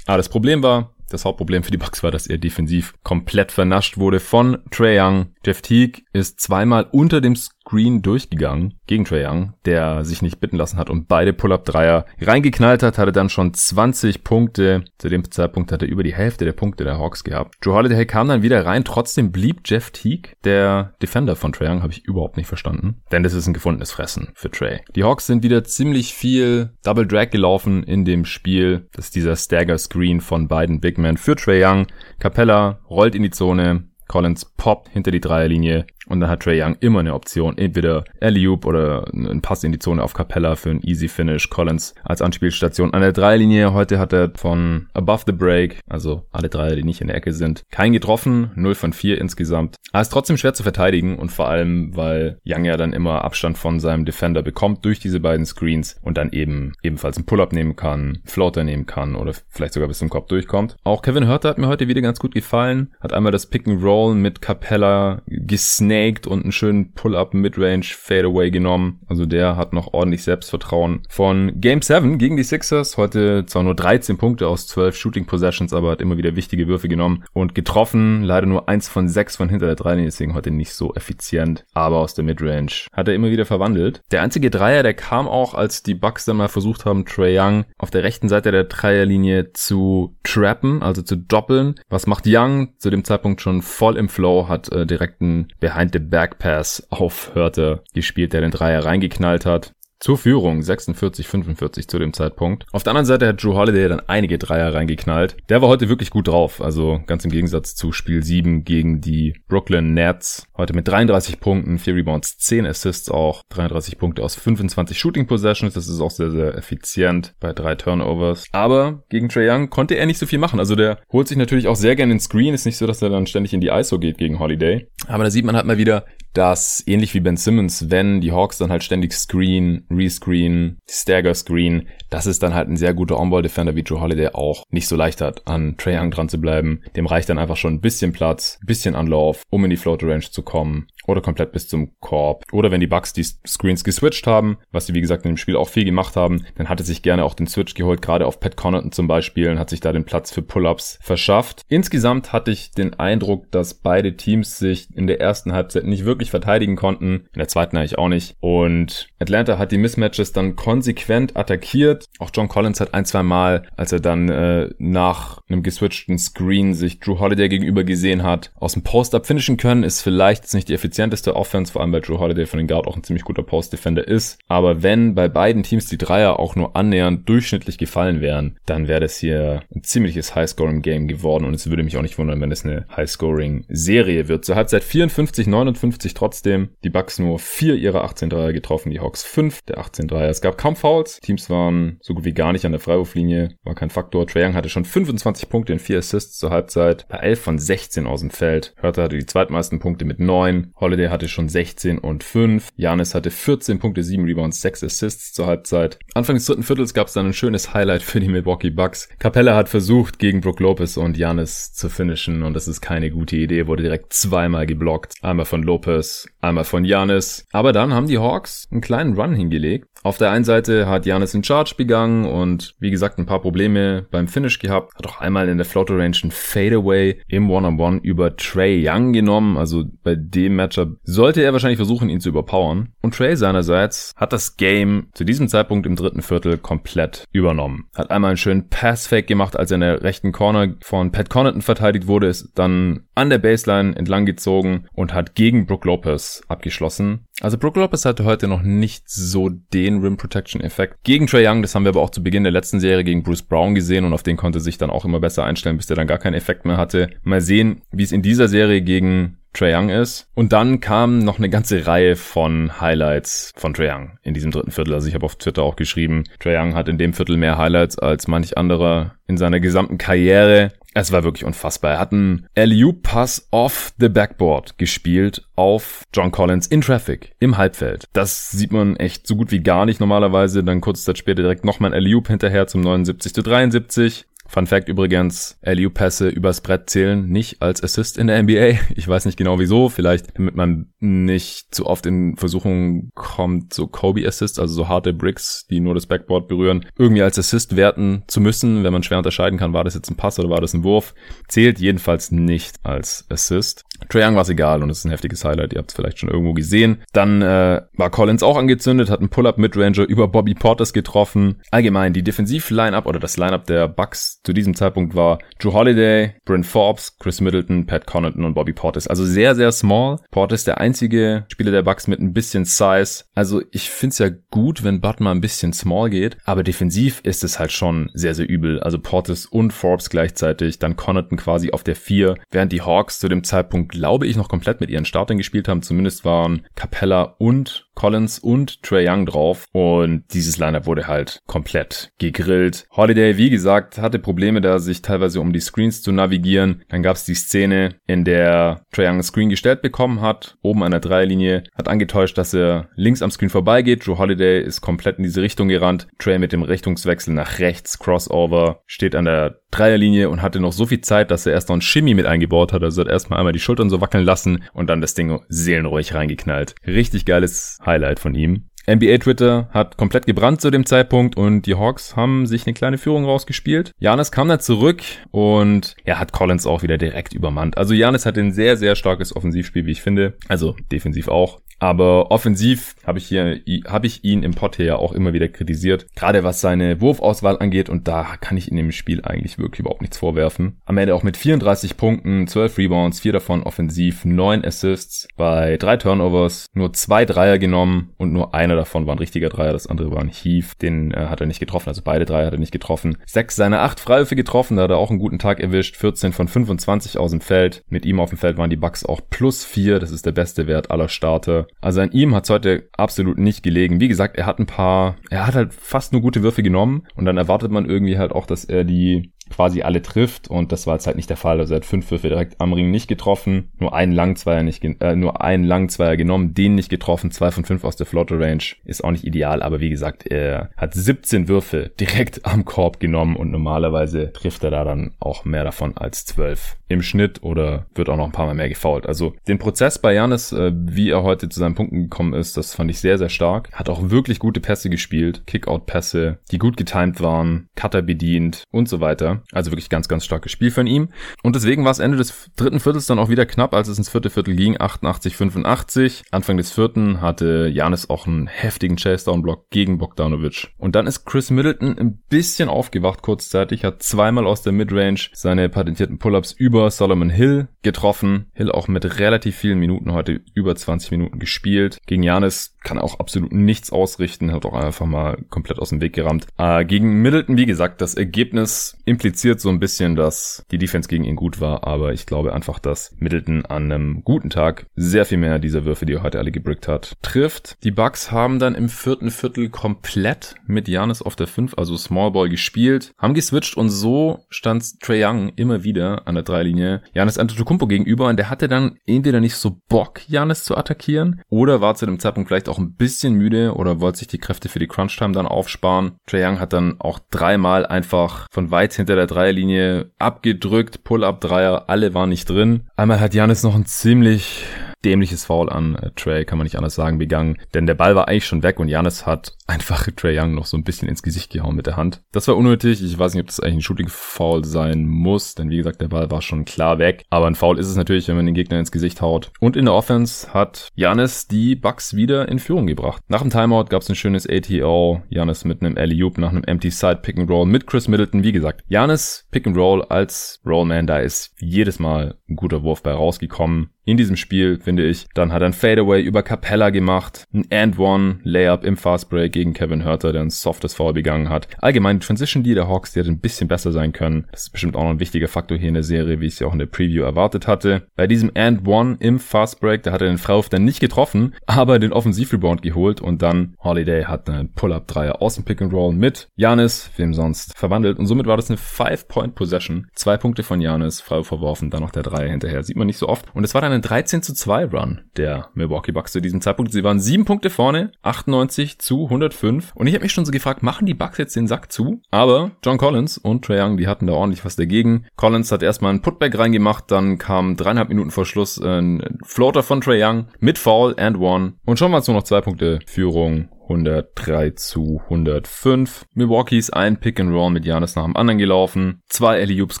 [0.06, 3.98] Aber das Problem war, das Hauptproblem für die Bucks war, dass er defensiv komplett vernascht
[3.98, 5.34] wurde von Trey Young.
[5.44, 7.36] Jeff Teague ist zweimal unter dem
[7.68, 12.82] Screen durchgegangen gegen Trae Young, der sich nicht bitten lassen hat und beide Pull-Up-Dreier reingeknallt
[12.82, 14.84] hat, hatte dann schon 20 Punkte.
[14.96, 17.56] Zu dem Zeitpunkt hat er über die Hälfte der Punkte der Hawks gehabt.
[17.62, 21.82] Joe Holiday kam dann wieder rein, trotzdem blieb Jeff Teague der Defender von Trae Young,
[21.82, 23.02] habe ich überhaupt nicht verstanden.
[23.12, 24.80] Denn das ist ein gefundenes Fressen für Trae.
[24.96, 28.88] Die Hawks sind wieder ziemlich viel Double Drag gelaufen in dem Spiel.
[28.94, 31.86] Das ist dieser Stagger Screen von beiden Big Men für Trae Young.
[32.18, 36.76] Capella rollt in die Zone, Collins poppt hinter die Dreierlinie und dann hat Trey Young
[36.80, 40.80] immer eine Option, entweder Alley-Oop oder ein Pass in die Zone auf Capella für ein
[40.82, 41.50] Easy Finish.
[41.50, 43.72] Collins als Anspielstation an der Dreierlinie.
[43.72, 47.32] Heute hat er von Above the Break, also alle Dreier, die nicht in der Ecke
[47.32, 48.50] sind, kein getroffen.
[48.54, 49.76] 0 von 4 insgesamt.
[49.92, 53.58] Aber ist trotzdem schwer zu verteidigen und vor allem, weil Young ja dann immer Abstand
[53.58, 57.76] von seinem Defender bekommt durch diese beiden Screens und dann eben ebenfalls einen Pull-Up nehmen
[57.76, 60.76] kann, Floater nehmen kann oder vielleicht sogar bis zum Kopf durchkommt.
[60.84, 62.94] Auch Kevin Hurter hat mir heute wieder ganz gut gefallen.
[63.00, 68.50] Hat einmal das Pick and Roll mit Capella gesnaked und einen schönen Pull-up Midrange Fadeaway
[68.50, 69.00] genommen.
[69.06, 71.02] Also der hat noch ordentlich Selbstvertrauen.
[71.08, 75.72] Von Game 7 gegen die Sixers, heute zwar nur 13 Punkte aus 12 Shooting Possessions,
[75.72, 78.22] aber hat immer wieder wichtige Würfe genommen und getroffen.
[78.22, 81.98] Leider nur eins von sechs von hinter der Dreilinie, deswegen heute nicht so effizient, aber
[81.98, 84.02] aus der Midrange hat er immer wieder verwandelt.
[84.10, 87.64] Der einzige Dreier, der kam auch, als die Bucks dann mal versucht haben, Trey Young
[87.78, 91.74] auf der rechten Seite der Dreierlinie zu trappen, also zu doppeln.
[91.88, 92.74] Was macht Young?
[92.78, 97.82] Zu dem Zeitpunkt schon voll im Flow, hat äh, direkt einen Behind the Backpass aufhörte,
[97.94, 102.66] gespielt, der den Dreier reingeknallt hat zur Führung 46-45 zu dem Zeitpunkt.
[102.72, 105.36] Auf der anderen Seite hat Drew Holiday dann einige Dreier reingeknallt.
[105.48, 109.34] Der war heute wirklich gut drauf, also ganz im Gegensatz zu Spiel 7 gegen die
[109.48, 110.46] Brooklyn Nets.
[110.56, 115.74] Heute mit 33 Punkten, 4 Rebounds, 10 Assists auch, 33 Punkte aus 25 Shooting Possessions.
[115.74, 118.46] Das ist auch sehr, sehr effizient bei drei Turnovers.
[118.52, 120.60] Aber gegen Trey Young konnte er nicht so viel machen.
[120.60, 122.54] Also der holt sich natürlich auch sehr gerne den Screen.
[122.54, 124.88] Ist nicht so, dass er dann ständig in die ISO geht gegen Holiday.
[125.06, 128.58] Aber da sieht man halt mal wieder, dass ähnlich wie Ben Simmons, wenn die Hawks
[128.58, 133.76] dann halt ständig Screen, Rescreen, Stagger Screen, dass es dann halt ein sehr guter On-Ball-Defender
[133.76, 136.82] wie Joe Holiday auch nicht so leicht hat, an Trey Young dran zu bleiben.
[136.96, 140.08] Dem reicht dann einfach schon ein bisschen Platz, ein bisschen Anlauf, um in die Floater
[140.08, 142.44] Range zu kommen oder komplett bis zum Korb.
[142.52, 145.56] Oder wenn die Bucks die Screens geswitcht haben, was sie wie gesagt in dem Spiel
[145.56, 148.40] auch viel gemacht haben, dann hat er sich gerne auch den Switch geholt, gerade auf
[148.40, 151.62] Pat Connaughton zum Beispiel, und hat sich da den Platz für Pull-Ups verschafft.
[151.68, 156.30] Insgesamt hatte ich den Eindruck, dass beide Teams sich in der ersten Halbzeit nicht wirklich
[156.30, 158.36] verteidigen konnten, in der zweiten eigentlich auch nicht.
[158.40, 162.04] Und Atlanta hat die Mismatches dann konsequent attackiert.
[162.18, 166.74] Auch John Collins hat ein, zwei Mal, als er dann äh, nach einem geswitchten Screen
[166.74, 170.74] sich Drew Holiday gegenüber gesehen hat, aus dem Post-Up finishen können, ist vielleicht nicht die
[170.74, 173.44] Effizienz effizienteste Offense, vor allem weil Drew Holiday von den Guard auch ein ziemlich guter
[173.44, 174.40] Post-Defender ist.
[174.48, 179.00] Aber wenn bei beiden Teams die Dreier auch nur annähernd durchschnittlich gefallen wären, dann wäre
[179.00, 182.64] das hier ein ziemliches High-Scoring-Game geworden und es würde mich auch nicht wundern, wenn es
[182.64, 184.44] eine High-Scoring-Serie wird.
[184.44, 186.70] Zur Halbzeit 54, 59 trotzdem.
[186.82, 190.30] Die Bucks nur vier ihrer 18 Dreier getroffen, die Hawks fünf der 18 Dreier.
[190.30, 191.20] Es gab kaum Fouls.
[191.20, 193.50] Teams waren so gut wie gar nicht an der Freiwurflinie.
[193.62, 194.26] War kein Faktor.
[194.26, 197.06] Trae Young hatte schon 25 Punkte in vier Assists zur Halbzeit.
[197.08, 198.74] Bei 11 von 16 aus dem Feld.
[198.78, 200.72] Hörte hatte die zweitmeisten Punkte mit 9.
[200.88, 202.70] Holiday hatte schon 16 und 5.
[202.76, 205.98] Janis hatte 14 Punkte, 7 Rebounds, 6 Assists zur Halbzeit.
[206.14, 209.10] Anfang des dritten Viertels gab es dann ein schönes Highlight für die Milwaukee Bucks.
[209.18, 213.36] Capella hat versucht, gegen Brook Lopez und Janis zu finishen und das ist keine gute
[213.36, 213.66] Idee.
[213.66, 215.12] Wurde direkt zweimal geblockt.
[215.20, 217.46] Einmal von Lopez, einmal von Janis.
[217.52, 221.34] Aber dann haben die Hawks einen kleinen Run hingelegt auf der einen Seite hat Janis
[221.34, 224.94] in Charge begangen und wie gesagt ein paar Probleme beim Finish gehabt.
[224.94, 228.82] Hat auch einmal in der Floater Range ein Fadeaway im One-on-One -on -One über Trey
[228.86, 229.56] Young genommen.
[229.56, 232.90] Also bei dem Matchup sollte er wahrscheinlich versuchen, ihn zu überpowern.
[233.02, 237.88] Und Trey seinerseits hat das Game zu diesem Zeitpunkt im dritten Viertel komplett übernommen.
[237.94, 241.62] Hat einmal einen schönen Pass-Fake gemacht, als er in der rechten Corner von Pat Connaughton
[241.62, 246.48] verteidigt wurde, ist dann an der Baseline entlang gezogen und hat gegen Brook Lopez Lopez
[246.48, 247.24] abgeschlossen.
[247.40, 250.96] Also Brook Lopez hatte heute noch nicht so den Rim Protection Effekt.
[251.04, 253.42] Gegen Trey Young, das haben wir aber auch zu Beginn der letzten Serie gegen Bruce
[253.42, 256.06] Brown gesehen und auf den konnte sich dann auch immer besser einstellen, bis der dann
[256.06, 257.10] gar keinen Effekt mehr hatte.
[257.22, 260.28] Mal sehen, wie es in dieser Serie gegen Trae Young ist.
[260.34, 264.70] Und dann kam noch eine ganze Reihe von Highlights von Trae Young in diesem dritten
[264.70, 264.94] Viertel.
[264.94, 267.98] Also ich habe auf Twitter auch geschrieben, Trae Young hat in dem Viertel mehr Highlights
[267.98, 270.72] als manch anderer in seiner gesamten Karriere.
[270.94, 271.92] Es war wirklich unfassbar.
[271.92, 278.08] Er hat einen LU-Pass off the backboard gespielt auf John Collins in Traffic im Halbfeld.
[278.12, 280.64] Das sieht man echt so gut wie gar nicht normalerweise.
[280.64, 284.24] Dann kurze Zeit später direkt nochmal ein LU hinterher zum 79 zu 73.
[284.48, 288.78] Fun Fact übrigens, LU-Pässe übers Brett zählen nicht als Assist in der NBA.
[288.96, 293.86] Ich weiß nicht genau wieso, vielleicht damit man nicht zu oft in Versuchungen kommt, so
[293.86, 298.40] Kobe-Assists, also so harte Bricks, die nur das Backboard berühren, irgendwie als Assist werten zu
[298.40, 300.82] müssen, wenn man schwer unterscheiden kann, war das jetzt ein Pass oder war das ein
[300.82, 301.14] Wurf.
[301.46, 303.84] Zählt jedenfalls nicht als Assist.
[304.08, 306.18] Trae Young war es egal und es ist ein heftiges Highlight, ihr habt es vielleicht
[306.18, 307.02] schon irgendwo gesehen.
[307.12, 311.60] Dann äh, war Collins auch angezündet, hat einen Pull-Up-Midranger über Bobby Portis getroffen.
[311.70, 316.66] Allgemein, die Defensiv-Line-Up oder das Line-Up der Bucks zu diesem Zeitpunkt war Drew Holiday, Brent
[316.66, 319.06] Forbes, Chris Middleton, Pat Connaughton und Bobby Portis.
[319.06, 320.18] Also sehr, sehr small.
[320.30, 323.24] Portis der einzige Spieler der Bucks mit ein bisschen Size.
[323.34, 327.44] Also ich find's ja gut, wenn Bud mal ein bisschen small geht, aber defensiv ist
[327.44, 328.80] es halt schon sehr, sehr übel.
[328.80, 333.28] Also Portis und Forbes gleichzeitig, dann Connaughton quasi auf der 4, während die Hawks zu
[333.28, 335.82] dem Zeitpunkt, glaube ich, noch komplett mit ihren Startern gespielt haben.
[335.82, 342.12] Zumindest waren Capella und Collins und Trey Young drauf und dieses Lineup wurde halt komplett
[342.18, 342.86] gegrillt.
[342.92, 346.82] Holiday, wie gesagt, hatte Probleme da, sich teilweise um die Screens zu navigieren.
[346.90, 350.90] Dann gab es die Szene, in der Trey Young Screen gestellt bekommen hat, oben an
[350.90, 354.06] der Dreierlinie, hat angetäuscht, dass er links am Screen vorbeigeht.
[354.06, 356.08] Drew Holiday ist komplett in diese Richtung gerannt.
[356.18, 360.84] Trey mit dem Richtungswechsel nach rechts, Crossover, steht an der Dreierlinie und hatte noch so
[360.84, 362.82] viel Zeit, dass er erst noch ein Shimmy mit eingebaut hat.
[362.82, 366.74] Also hat erstmal einmal die Schultern so wackeln lassen und dann das Ding seelenruhig reingeknallt.
[366.86, 368.68] Richtig geiles Highlight von ihm.
[368.88, 372.98] NBA Twitter hat komplett gebrannt zu dem Zeitpunkt und die Hawks haben sich eine kleine
[372.98, 373.92] Führung rausgespielt.
[373.98, 377.76] Janis kam dann zurück und er hat Collins auch wieder direkt übermannt.
[377.76, 380.38] Also Janis hat ein sehr, sehr starkes Offensivspiel, wie ich finde.
[380.48, 381.60] Also defensiv auch.
[381.78, 386.06] Aber offensiv habe ich hier, habe ich ihn im Pot hier auch immer wieder kritisiert.
[386.16, 390.00] Gerade was seine Wurfauswahl angeht und da kann ich in dem Spiel eigentlich wirklich überhaupt
[390.00, 390.80] nichts vorwerfen.
[390.84, 395.98] Am Ende auch mit 34 Punkten, 12 Rebounds, 4 davon offensiv, 9 Assists, bei 3
[395.98, 400.10] Turnovers, nur 2 Dreier genommen und nur einer davon war ein richtiger Dreier, das andere
[400.10, 402.72] war ein Heave, den äh, hat er nicht getroffen, also beide Dreier hat er nicht
[402.72, 403.18] getroffen.
[403.26, 406.48] 6 seiner 8 Freiwürfe getroffen, da hat er auch einen guten Tag erwischt, 14 von
[406.48, 407.82] 25 aus dem Feld.
[407.88, 410.66] Mit ihm auf dem Feld waren die Bucks auch plus 4, das ist der beste
[410.66, 411.67] Wert aller Starter.
[411.80, 414.00] Also an ihm hat es heute absolut nicht gelegen.
[414.00, 417.24] Wie gesagt, er hat ein paar, er hat halt fast nur gute Würfe genommen und
[417.24, 420.94] dann erwartet man irgendwie halt auch, dass er die quasi alle trifft und das war
[420.94, 421.60] jetzt halt nicht der Fall.
[421.60, 425.16] Also er hat fünf Würfe direkt am Ring nicht getroffen, nur einen Langzweier nicht, äh,
[425.16, 429.04] nur einen Langzweier genommen, den nicht getroffen, zwei von fünf aus der Floater Range ist
[429.04, 433.50] auch nicht ideal, aber wie gesagt, er hat 17 Würfe direkt am Korb genommen und
[433.50, 438.16] normalerweise trifft er da dann auch mehr davon als zwölf im Schnitt oder wird auch
[438.16, 439.06] noch ein paar Mal mehr gefoult.
[439.06, 442.74] Also den Prozess bei Janis, äh, wie er heute zu seinen Punkten gekommen ist, das
[442.74, 443.70] fand ich sehr, sehr stark.
[443.72, 449.00] Hat auch wirklich gute Pässe gespielt, Kickout-Pässe, die gut getimed waren, Cutter bedient und so
[449.00, 449.37] weiter.
[449.52, 451.08] Also wirklich ganz, ganz starkes Spiel von ihm.
[451.42, 454.08] Und deswegen war es Ende des dritten Viertels dann auch wieder knapp, als es ins
[454.08, 456.24] vierte Viertel ging, 88, 85.
[456.30, 460.68] Anfang des vierten hatte Janis auch einen heftigen Chase-Down-Block gegen Bogdanovic.
[460.78, 465.68] Und dann ist Chris Middleton ein bisschen aufgewacht kurzzeitig, hat zweimal aus der Midrange seine
[465.68, 468.46] patentierten Pull-Ups über Solomon Hill getroffen.
[468.54, 471.98] Hill auch mit relativ vielen Minuten heute über 20 Minuten gespielt.
[472.06, 476.14] Gegen Janis kann auch absolut nichts ausrichten, hat auch einfach mal komplett aus dem Weg
[476.14, 476.46] gerammt.
[476.56, 481.24] Äh, gegen Middleton, wie gesagt, das Ergebnis impliziert so ein bisschen, dass die Defense gegen
[481.24, 485.38] ihn gut war, aber ich glaube einfach, dass Middleton an einem guten Tag sehr viel
[485.38, 487.76] mehr dieser Würfe, die er heute alle gebrickt hat, trifft.
[487.84, 492.32] Die Bucks haben dann im vierten Viertel komplett mit Janis auf der 5, also Small
[492.32, 497.38] Ball gespielt, haben geswitcht und so stand Trey Young immer wieder an der Dreilinie Janis
[497.38, 501.94] Antetokounmpo gegenüber und der hatte dann entweder nicht so Bock, Janis zu attackieren oder war
[501.94, 504.86] zu dem Zeitpunkt vielleicht auch ein bisschen müde oder wollte sich die Kräfte für die
[504.86, 506.18] Crunch-Time dann aufsparen.
[506.26, 512.14] Trey Young hat dann auch dreimal einfach von weit hinter der Dreierlinie abgedrückt, Pull-Up-Dreier, alle
[512.14, 512.84] waren nicht drin.
[512.96, 514.64] Einmal hat Janis noch ein ziemlich
[515.04, 517.58] dämliches Foul an äh, Trey, kann man nicht anders sagen, begangen.
[517.74, 520.76] Denn der Ball war eigentlich schon weg und Janis hat einfach Trey Young noch so
[520.76, 522.22] ein bisschen ins Gesicht gehauen mit der Hand.
[522.32, 523.02] Das war unnötig.
[523.02, 526.30] Ich weiß nicht, ob das eigentlich ein Shooting-Foul sein muss, denn wie gesagt, der Ball
[526.30, 527.24] war schon klar weg.
[527.30, 529.52] Aber ein Foul ist es natürlich, wenn man den Gegner ins Gesicht haut.
[529.60, 533.22] Und in der Offense hat Janis die Bucks wieder in Führung gebracht.
[533.28, 535.22] Nach dem Timeout gab es ein schönes ATO.
[535.28, 538.42] Janis mit einem alley-oop nach einem Empty Side Pick and Roll mit Chris Middleton.
[538.42, 543.02] Wie gesagt, Janis Pick and Roll als Rollman, da ist jedes Mal ein guter Wurf
[543.02, 543.90] bei rausgekommen.
[544.08, 545.26] In diesem Spiel, finde ich.
[545.34, 549.74] Dann hat er ein Fadeaway über Capella gemacht, ein And-One Layup im Fast Break gegen
[549.74, 551.68] Kevin Hurter, der ein softes Foul begangen hat.
[551.78, 554.46] Allgemein, die Transition, die der Hawks, die hätte ein bisschen besser sein können.
[554.50, 556.58] Das ist bestimmt auch noch ein wichtiger Faktor hier in der Serie, wie ich es
[556.58, 558.06] ja auch in der Preview erwartet hatte.
[558.16, 561.98] Bei diesem And-One im Fast Break, da hat er den Freiwurf dann nicht getroffen, aber
[561.98, 567.34] den Offensiv-Rebound geholt und dann Holiday hat einen Pull-Up-Dreier aus dem Pick-and-Roll mit Janis, wem
[567.34, 570.06] sonst, verwandelt und somit war das eine Five-Point-Possession.
[570.14, 572.82] Zwei Punkte von Janis, Freiwurf verworfen, dann noch der Dreier hinterher.
[572.82, 573.44] Sieht man nicht so oft.
[573.54, 576.92] Und es war dann ein 13 zu 2 Run der Milwaukee Bucks zu diesem Zeitpunkt.
[576.92, 579.92] Sie waren sieben Punkte vorne, 98 zu 105.
[579.94, 582.22] Und ich habe mich schon so gefragt, machen die Bucks jetzt den Sack zu?
[582.30, 585.26] Aber John Collins und Trae Young, die hatten da ordentlich was dagegen.
[585.36, 590.00] Collins hat erstmal einen Putback reingemacht, dann kam dreieinhalb Minuten vor Schluss ein Floater von
[590.00, 591.74] Trae Young mit Foul and One.
[591.84, 596.26] Und schon waren es nur noch zwei Punkte Führung 103 zu 105.
[596.34, 599.22] Milwaukees ein Pick and Roll mit Janis nach dem anderen gelaufen.
[599.28, 600.00] Zwei Alley Oops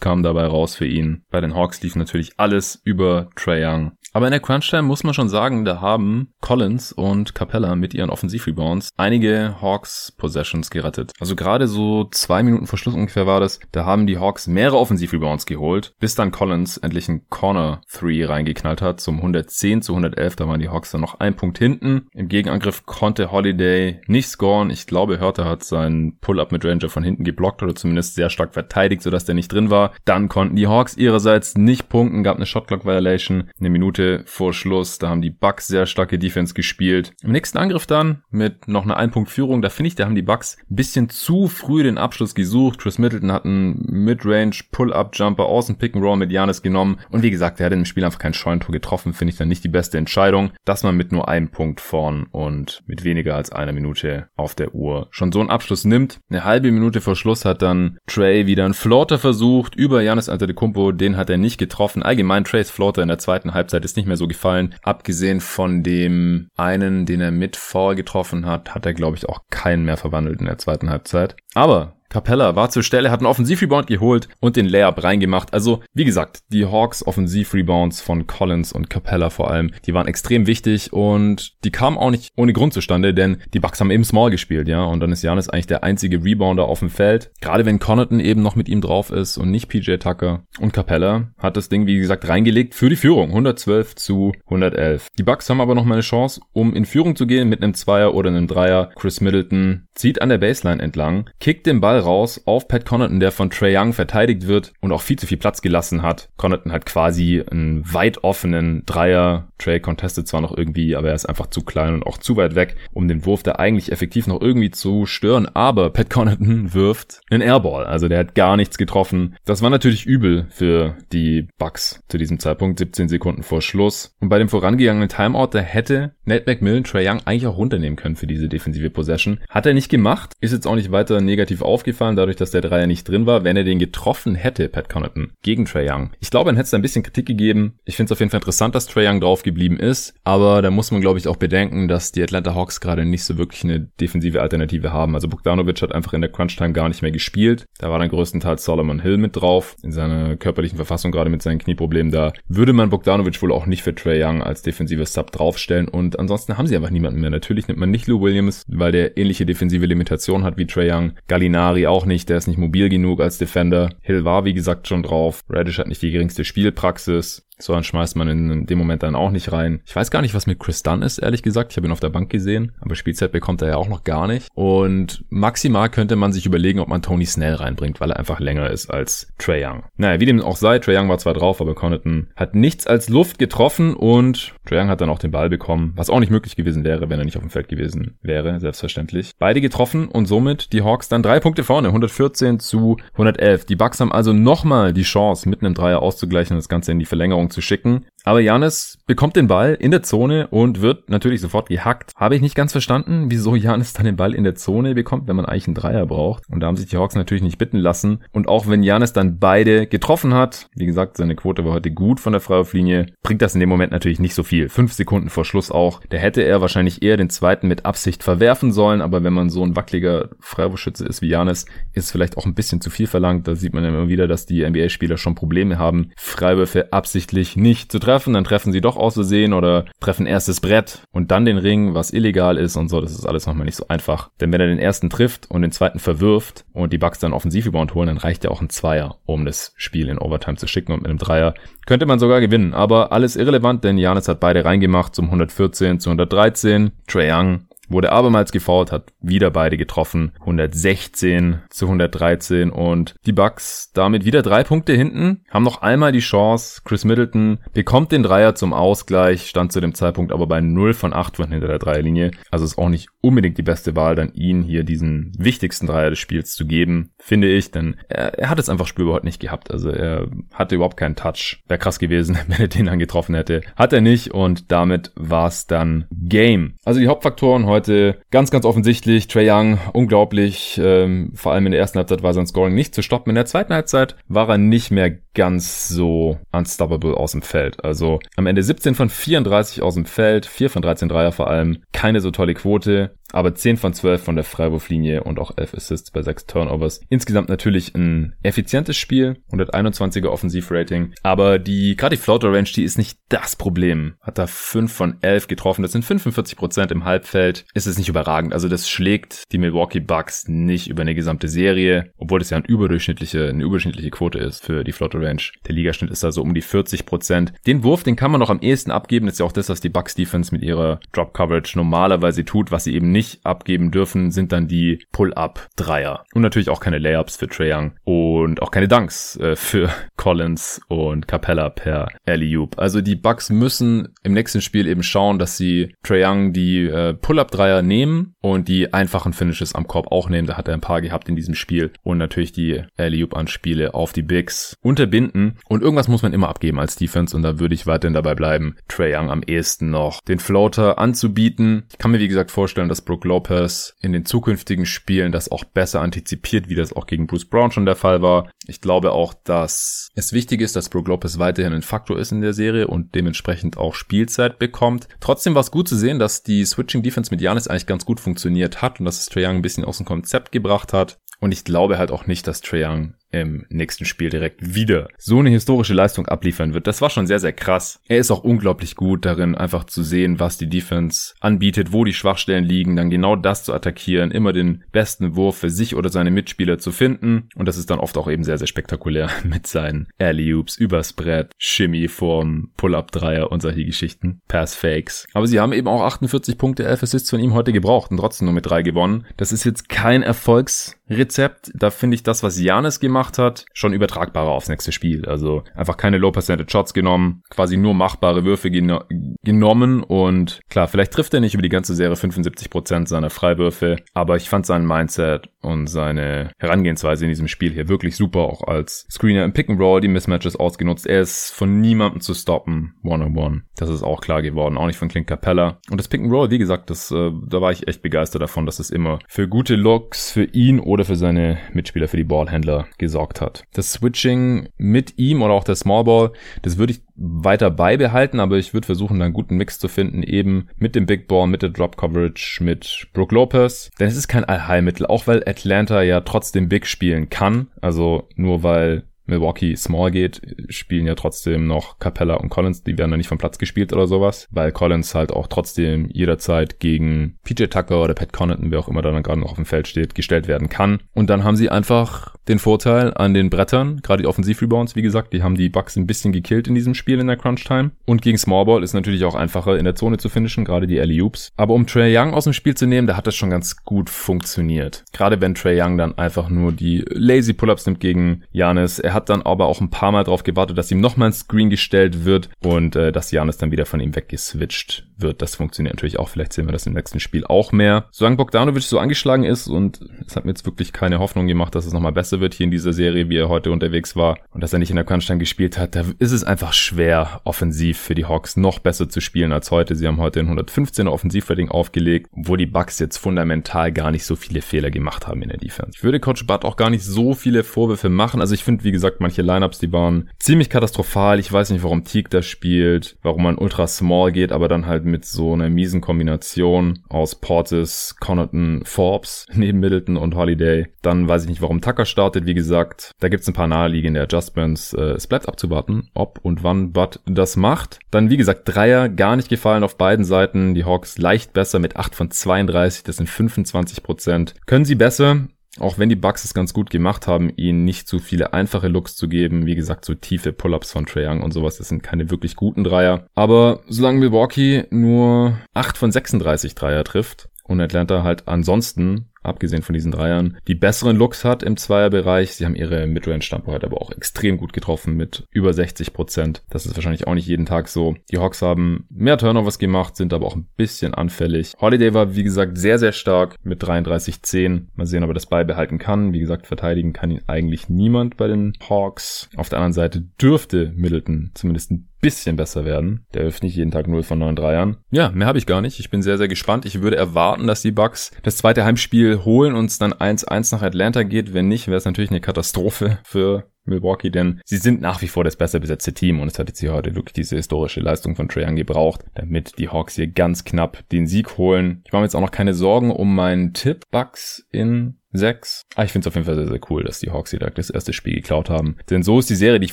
[0.00, 1.24] kamen dabei raus für ihn.
[1.30, 3.92] Bei den Hawks lief natürlich alles über Trae Young.
[4.12, 8.10] Aber in der Crunch-Time muss man schon sagen, da haben Collins und Capella mit ihren
[8.10, 11.12] Offensiv-Rebounds einige Hawks-Possessions gerettet.
[11.20, 14.78] Also gerade so zwei Minuten vor Schluss ungefähr war das, da haben die Hawks mehrere
[14.78, 20.36] Offensiv-Rebounds geholt, bis dann Collins endlich einen Corner-Three reingeknallt hat zum 110 zu 111.
[20.36, 22.08] Da waren die Hawks dann noch ein Punkt hinten.
[22.12, 24.70] Im Gegenangriff konnte Holiday nicht scoren.
[24.70, 28.54] Ich glaube, Hörter hat seinen Pull-Up mit Ranger von hinten geblockt oder zumindest sehr stark
[28.54, 29.92] verteidigt, sodass der nicht drin war.
[30.04, 34.98] Dann konnten die Hawks ihrerseits nicht punkten, gab eine Shotclock-Violation, eine Minute vor Schluss.
[34.98, 37.12] Da haben die Bucks sehr starke Defense gespielt.
[37.22, 39.62] Im nächsten Angriff dann mit noch einer Ein-Punkt-Führung.
[39.62, 42.78] Da finde ich, da haben die Bucks ein bisschen zu früh den Abschluss gesucht.
[42.78, 46.98] Chris Middleton hat einen Midrange Pull-Up-Jumper aus dem Pick-and-Roll mit Janis genommen.
[47.10, 49.12] Und wie gesagt, er hat im Spiel einfach kein Scheuntor getroffen.
[49.12, 52.82] Finde ich dann nicht die beste Entscheidung, dass man mit nur einem Punkt vorn und
[52.86, 56.20] mit weniger als einer Minute auf der Uhr schon so einen Abschluss nimmt.
[56.30, 60.92] Eine halbe Minute vor Schluss hat dann Trey wieder einen Floater versucht über Janis Antetokounmpo.
[60.92, 62.02] Den hat er nicht getroffen.
[62.02, 64.74] Allgemein Trays Floater in der zweiten Halbzeit ist nicht mehr so gefallen.
[64.82, 69.40] Abgesehen von dem einen, den er mit Foul getroffen hat, hat er, glaube ich, auch
[69.50, 71.36] keinen mehr verwandelt in der zweiten Halbzeit.
[71.54, 75.52] Aber Capella war zur Stelle, hat einen Offensivrebound geholt und den Layup reingemacht.
[75.52, 80.46] Also, wie gesagt, die Hawks Offensivrebounds von Collins und Capella vor allem, die waren extrem
[80.46, 84.30] wichtig und die kamen auch nicht ohne Grund zustande, denn die Bucks haben eben Small
[84.30, 87.30] gespielt, ja, und dann ist Janis eigentlich der einzige Rebounder auf dem Feld.
[87.40, 90.44] Gerade wenn Connaughton eben noch mit ihm drauf ist und nicht PJ Tucker.
[90.60, 93.28] Und Capella hat das Ding, wie gesagt, reingelegt für die Führung.
[93.28, 95.08] 112 zu 111.
[95.18, 97.74] Die Bucks haben aber noch mal eine Chance, um in Führung zu gehen mit einem
[97.74, 98.90] Zweier oder einem Dreier.
[98.96, 103.32] Chris Middleton zieht an der Baseline entlang, kickt den Ball raus auf Pat Connaughton, der
[103.32, 106.28] von Trey Young verteidigt wird und auch viel zu viel Platz gelassen hat.
[106.36, 109.48] Connaughton hat quasi einen weit offenen Dreier.
[109.58, 112.54] Trey contestet zwar noch irgendwie, aber er ist einfach zu klein und auch zu weit
[112.54, 115.48] weg, um den Wurf da eigentlich effektiv noch irgendwie zu stören.
[115.54, 119.36] Aber Pat Connaughton wirft einen Airball, also der hat gar nichts getroffen.
[119.44, 124.14] Das war natürlich übel für die Bucks zu diesem Zeitpunkt, 17 Sekunden vor Schluss.
[124.20, 128.16] Und bei dem vorangegangenen Timeout, da hätte Nate McMillan Trey Young eigentlich auch runternehmen können
[128.16, 129.40] für diese defensive Possession.
[129.48, 132.86] Hat er nicht gemacht, ist jetzt auch nicht weiter negativ aufgefallen, dadurch, dass der Dreier
[132.86, 133.44] nicht drin war.
[133.44, 136.10] Wenn er den getroffen hätte, Pat Connaughton, gegen Trey Young.
[136.20, 137.78] Ich glaube, dann hätte es ein bisschen Kritik gegeben.
[137.84, 140.70] Ich finde es auf jeden Fall interessant, dass Trey Young drauf geblieben ist, aber da
[140.70, 143.80] muss man, glaube ich, auch bedenken, dass die Atlanta Hawks gerade nicht so wirklich eine
[144.00, 145.14] defensive Alternative haben.
[145.14, 147.64] Also Bogdanovic hat einfach in der Crunch-Time gar nicht mehr gespielt.
[147.78, 151.58] Da war dann größtenteils Solomon Hill mit drauf, in seiner körperlichen Verfassung, gerade mit seinen
[151.58, 152.12] Knieproblemen.
[152.12, 156.18] Da würde man Bogdanovic wohl auch nicht für Trey Young als defensives Sub draufstellen und
[156.18, 157.30] ansonsten haben sie einfach niemanden mehr.
[157.30, 161.12] Natürlich nimmt man nicht Lou Williams, weil der ähnliche defensive Limitation hat wie Trae Young.
[161.28, 163.90] Gallinari auch nicht, der ist nicht mobil genug als Defender.
[164.00, 165.42] Hill war wie gesagt schon drauf.
[165.48, 167.47] Radish hat nicht die geringste Spielpraxis.
[167.58, 169.80] So, dann schmeißt man in dem Moment dann auch nicht rein.
[169.84, 171.72] Ich weiß gar nicht, was mit Chris Dunn ist, ehrlich gesagt.
[171.72, 174.26] Ich habe ihn auf der Bank gesehen, aber Spielzeit bekommt er ja auch noch gar
[174.26, 174.48] nicht.
[174.54, 178.70] Und maximal könnte man sich überlegen, ob man Tony Snell reinbringt, weil er einfach länger
[178.70, 179.82] ist als Trey Young.
[179.96, 183.08] Naja, wie dem auch sei, Trey Young war zwar drauf, aber Connaughton hat nichts als
[183.08, 186.56] Luft getroffen und Trey Young hat dann auch den Ball bekommen, was auch nicht möglich
[186.56, 189.32] gewesen wäre, wenn er nicht auf dem Feld gewesen wäre, selbstverständlich.
[189.38, 193.64] Beide getroffen und somit die Hawks dann drei Punkte vorne, 114 zu 111.
[193.64, 196.98] Die Bucks haben also nochmal die Chance, mit einem Dreier auszugleichen und das Ganze in
[196.98, 198.06] die Verlängerung zu schicken.
[198.24, 202.12] Aber Janis bekommt den Ball in der Zone und wird natürlich sofort gehackt.
[202.14, 205.36] Habe ich nicht ganz verstanden, wieso Janis dann den Ball in der Zone bekommt, wenn
[205.36, 206.42] man eigentlich einen Dreier braucht.
[206.50, 208.22] Und da haben sich die Hawks natürlich nicht bitten lassen.
[208.30, 212.20] Und auch wenn Janis dann beide getroffen hat, wie gesagt, seine Quote war heute gut
[212.20, 214.68] von der Freiwurflinie, bringt das in dem Moment natürlich nicht so viel.
[214.68, 216.02] Fünf Sekunden vor Schluss auch.
[216.10, 219.00] Da hätte er wahrscheinlich eher den zweiten mit Absicht verwerfen sollen.
[219.00, 222.82] Aber wenn man so ein wackeliger Freiwurfschütze ist wie Janis, ist vielleicht auch ein bisschen
[222.82, 223.48] zu viel verlangt.
[223.48, 227.98] Da sieht man immer wieder, dass die NBA-Spieler schon Probleme haben, Freiwürfe absichtlich nicht zu
[227.98, 231.94] treffen dann treffen sie doch aus Versehen oder treffen erstes Brett und dann den Ring,
[231.94, 233.00] was illegal ist und so.
[233.00, 234.30] Das ist alles nochmal nicht so einfach.
[234.40, 237.94] Denn wenn er den ersten trifft und den zweiten verwirft und die Bucks dann Offensivrebound
[237.94, 241.02] holen, dann reicht ja auch ein Zweier, um das Spiel in Overtime zu schicken und
[241.02, 241.54] mit einem Dreier
[241.86, 242.74] könnte man sogar gewinnen.
[242.74, 246.92] Aber alles irrelevant, denn Janis hat beide reingemacht zum 114 zu 113.
[247.06, 250.32] Trae Young wurde abermals gefoult, hat wieder beide getroffen.
[250.40, 256.18] 116 zu 113 und die Bucks damit wieder drei Punkte hinten, haben noch einmal die
[256.18, 256.82] Chance.
[256.84, 261.12] Chris Middleton bekommt den Dreier zum Ausgleich, stand zu dem Zeitpunkt aber bei 0 von
[261.12, 262.30] 8 von hinter der Dreierlinie.
[262.50, 266.18] Also ist auch nicht unbedingt die beste Wahl, dann ihn hier diesen wichtigsten Dreier des
[266.18, 269.70] Spiels zu geben, finde ich, denn er, er hat es einfach spürbar heute nicht gehabt.
[269.70, 271.62] Also er hatte überhaupt keinen Touch.
[271.66, 273.62] Wäre krass gewesen, wenn er den dann getroffen hätte.
[273.76, 276.74] Hat er nicht und damit war es dann Game.
[276.84, 279.28] Also die Hauptfaktoren heute heute ganz, ganz offensichtlich.
[279.28, 280.80] Trey Young, unglaublich.
[280.82, 283.30] Ähm, vor allem in der ersten Halbzeit war sein Scoring nicht zu stoppen.
[283.30, 287.84] In der zweiten Halbzeit war er nicht mehr ganz so unstoppable aus dem Feld.
[287.84, 291.78] Also am Ende 17 von 34 aus dem Feld, 4 von 13 Dreier vor allem.
[291.92, 293.14] Keine so tolle Quote.
[293.30, 297.02] Aber 10 von 12 von der Freiwurflinie und auch 11 Assists bei 6 Turnovers.
[297.10, 301.12] Insgesamt natürlich ein effizientes Spiel, 121er Offensivrating.
[301.22, 304.14] Aber die, gerade die Floater Range, die ist nicht das Problem.
[304.22, 305.82] Hat da 5 von 11 getroffen.
[305.82, 307.66] Das sind 45 Prozent im Halbfeld.
[307.74, 308.52] Ist es nicht überragend.
[308.52, 312.10] Also das schlägt die Milwaukee Bucks nicht über eine gesamte Serie.
[312.16, 315.42] Obwohl das ja eine überdurchschnittliche, eine überdurchschnittliche Quote ist für die Floater Range.
[315.66, 317.52] Der Ligaschnitt ist da so um die 40 Prozent.
[317.66, 319.26] Den Wurf, den kann man noch am ehesten abgeben.
[319.26, 322.70] Das ist ja auch das, was die Bucks Defense mit ihrer Drop Coverage normalerweise tut,
[322.70, 326.24] was sie eben nicht abgeben dürfen, sind dann die Pull-Up-Dreier.
[326.34, 330.80] Und natürlich auch keine Layups für Trae Young und auch keine Dunks äh, für Collins
[330.88, 332.78] und Capella per Alley-Oop.
[332.78, 337.14] Also die Bucks müssen im nächsten Spiel eben schauen, dass sie Trae Young die äh,
[337.58, 340.46] Pull-Up-Dreier nehmen und die einfachen Finishes am Korb auch nehmen.
[340.46, 341.92] Da hat er ein paar gehabt in diesem Spiel.
[342.02, 345.58] Und natürlich die Alley-Oop-Anspiele auf die Bigs unterbinden.
[345.68, 348.76] Und irgendwas muss man immer abgeben als Defense und da würde ich weiterhin dabei bleiben,
[348.88, 351.84] Trae Young am ehesten noch den Floater anzubieten.
[351.90, 355.50] Ich kann mir wie gesagt vorstellen, dass Brook Lopez Lopez in den zukünftigen Spielen das
[355.50, 358.50] auch besser antizipiert, wie das auch gegen Bruce Brown schon der Fall war.
[358.66, 362.40] Ich glaube auch, dass es wichtig ist, dass Brook Lopez weiterhin ein Faktor ist in
[362.40, 365.08] der Serie und dementsprechend auch Spielzeit bekommt.
[365.20, 368.20] Trotzdem war es gut zu sehen, dass die Switching Defense mit Janis eigentlich ganz gut
[368.20, 371.18] funktioniert hat und dass es Trae Young ein bisschen aus dem Konzept gebracht hat.
[371.40, 375.38] Und ich glaube halt auch nicht, dass Trae Young im nächsten Spiel direkt wieder so
[375.38, 376.86] eine historische Leistung abliefern wird.
[376.86, 378.00] Das war schon sehr, sehr krass.
[378.08, 382.14] Er ist auch unglaublich gut darin, einfach zu sehen, was die Defense anbietet, wo die
[382.14, 386.30] Schwachstellen liegen, dann genau das zu attackieren, immer den besten Wurf für sich oder seine
[386.30, 387.48] Mitspieler zu finden.
[387.54, 391.52] Und das ist dann oft auch eben sehr, sehr spektakulär mit seinen Alley-Oops, übers Brett,
[391.58, 395.26] Shimmy vorm Pull-Up-Dreier und solche Geschichten, Pass-Fakes.
[395.34, 398.46] Aber sie haben eben auch 48 Punkte, 11 Assists von ihm heute gebraucht und trotzdem
[398.46, 399.26] nur mit drei gewonnen.
[399.36, 401.72] Das ist jetzt kein Erfolgsrezept.
[401.74, 405.24] Da finde ich das, was Janis gemacht gemacht hat, schon übertragbarer aufs nächste Spiel.
[405.26, 409.02] Also einfach keine Low-Percentage Shots genommen, quasi nur machbare Würfe geno
[409.42, 414.36] genommen und klar, vielleicht trifft er nicht über die ganze Serie 75% seiner Freiwürfe, aber
[414.36, 419.06] ich fand sein Mindset und seine Herangehensweise in diesem Spiel hier wirklich super, auch als
[419.10, 421.06] Screener im Pick and Roll, die Mismatches ausgenutzt.
[421.06, 423.62] Er ist von niemandem zu stoppen, one-on-one.
[423.76, 425.80] Das ist auch klar geworden, auch nicht von Clint Capella.
[425.90, 428.66] Und das Pick and Roll, wie gesagt, das, äh, da war ich echt begeistert davon,
[428.66, 432.86] dass es immer für gute Looks für ihn oder für seine Mitspieler, für die Ballhändler
[432.98, 433.07] gesorgt
[433.40, 433.64] hat.
[433.72, 438.58] Das Switching mit ihm oder auch der Small Ball, das würde ich weiter beibehalten, aber
[438.58, 441.62] ich würde versuchen, da einen guten Mix zu finden, eben mit dem Big Ball, mit
[441.62, 443.90] der Drop Coverage, mit Brook Lopez.
[443.98, 447.68] Denn es ist kein Allheilmittel, auch weil Atlanta ja trotzdem Big spielen kann.
[447.80, 453.10] Also nur weil Milwaukee Small geht, spielen ja trotzdem noch Capella und Collins, die werden
[453.10, 457.66] dann nicht vom Platz gespielt oder sowas, weil Collins halt auch trotzdem jederzeit gegen PJ
[457.66, 460.48] Tucker oder Pat Connaughton, wer auch immer dann gerade noch auf dem Feld steht, gestellt
[460.48, 461.00] werden kann.
[461.14, 465.32] Und dann haben sie einfach den Vorteil an den Brettern, gerade die Offensivrebounds, wie gesagt,
[465.32, 467.90] die haben die Bucks ein bisschen gekillt in diesem Spiel in der Crunch Time.
[468.06, 471.20] Und gegen Smallball ist natürlich auch einfacher in der Zone zu finishen, gerade die Alley
[471.20, 471.52] Oops.
[471.56, 474.10] Aber um Trey Young aus dem Spiel zu nehmen, da hat das schon ganz gut
[474.10, 475.04] funktioniert.
[475.12, 478.98] Gerade wenn Trey Young dann einfach nur die lazy Pull-ups nimmt gegen Janis.
[478.98, 481.70] Er hat dann aber auch ein paar Mal darauf gewartet, dass ihm nochmal ein Screen
[481.70, 485.42] gestellt wird und äh, dass Janis dann wieder von ihm weggeswitcht wird.
[485.42, 486.28] Das funktioniert natürlich auch.
[486.28, 488.06] Vielleicht sehen wir das im nächsten Spiel auch mehr.
[488.10, 491.86] Solange Bogdanovic so angeschlagen ist und es hat mir jetzt wirklich keine Hoffnung gemacht, dass
[491.86, 494.72] es nochmal besser wird hier in dieser Serie, wie er heute unterwegs war und dass
[494.72, 498.26] er nicht in der Crunch-Time gespielt hat, da ist es einfach schwer, offensiv für die
[498.26, 499.94] Hawks noch besser zu spielen als heute.
[499.94, 504.36] Sie haben heute ein 115er Offensivrating aufgelegt, wo die Bucks jetzt fundamental gar nicht so
[504.36, 505.92] viele Fehler gemacht haben in der Defense.
[505.94, 508.40] Ich würde Coach Butt auch gar nicht so viele Vorwürfe machen.
[508.40, 511.38] Also ich finde, wie gesagt, manche Lineups, die waren ziemlich katastrophal.
[511.38, 515.04] Ich weiß nicht, warum Teague da spielt, warum man ultra small geht, aber dann halt
[515.04, 520.86] mit so einer miesen Kombination aus Portis, Connaughton, Forbes neben Middleton und Holiday.
[521.02, 522.27] Dann weiß ich nicht, warum Tucker startet.
[522.36, 524.92] Wie gesagt, da gibt's ein paar naheliegende Adjustments.
[524.92, 527.98] Äh, es bleibt abzuwarten, ob und wann Bud das macht.
[528.10, 530.74] Dann, wie gesagt, Dreier gar nicht gefallen auf beiden Seiten.
[530.74, 533.02] Die Hawks leicht besser mit 8 von 32.
[533.04, 534.54] Das sind 25 Prozent.
[534.66, 535.48] Können sie besser?
[535.78, 539.14] Auch wenn die Bucks es ganz gut gemacht haben, ihnen nicht zu viele einfache Looks
[539.14, 539.66] zu geben.
[539.66, 542.84] Wie gesagt, so tiefe Pull-ups von Trae Young und sowas, das sind keine wirklich guten
[542.84, 543.26] Dreier.
[543.34, 549.92] Aber solange Milwaukee nur 8 von 36 Dreier trifft und Atlanta halt ansonsten abgesehen von
[549.92, 552.54] diesen Dreiern, die besseren Looks hat im Zweierbereich.
[552.54, 556.62] Sie haben ihre Midrange-Stampe heute aber auch extrem gut getroffen mit über 60 Prozent.
[556.70, 558.16] Das ist wahrscheinlich auch nicht jeden Tag so.
[558.30, 561.74] Die Hawks haben mehr Turnovers gemacht, sind aber auch ein bisschen anfällig.
[561.80, 564.86] Holiday war, wie gesagt, sehr, sehr stark mit 33-10.
[564.94, 566.32] Mal sehen, ob er das beibehalten kann.
[566.32, 569.48] Wie gesagt, verteidigen kann ihn eigentlich niemand bei den Hawks.
[569.56, 573.24] Auf der anderen Seite dürfte Middleton zumindest ein bisschen besser werden.
[573.34, 574.96] Der wirft nicht jeden Tag 0 von 9 Dreiern.
[575.10, 576.00] Ja, mehr habe ich gar nicht.
[576.00, 576.84] Ich bin sehr, sehr gespannt.
[576.84, 580.82] Ich würde erwarten, dass die Bucks das zweite Heimspiel holen und es dann 1-1 nach
[580.82, 581.54] Atlanta geht.
[581.54, 585.44] Wenn nicht, wäre es natürlich eine Katastrophe für Milwaukee, denn sie sind nach wie vor
[585.44, 588.48] das besser besetzte Team und es hat jetzt hier heute wirklich diese historische Leistung von
[588.48, 592.02] Trae Young gebraucht, damit die Hawks hier ganz knapp den Sieg holen.
[592.04, 595.86] Ich mache mir jetzt auch noch keine Sorgen um meinen Tipp Bucks in 6.
[595.94, 597.90] Ah, ich finde es auf jeden Fall sehr, sehr cool, dass die Hawks hier das
[597.90, 598.96] erste Spiel geklaut haben.
[599.10, 599.92] Denn so ist die Serie, die ich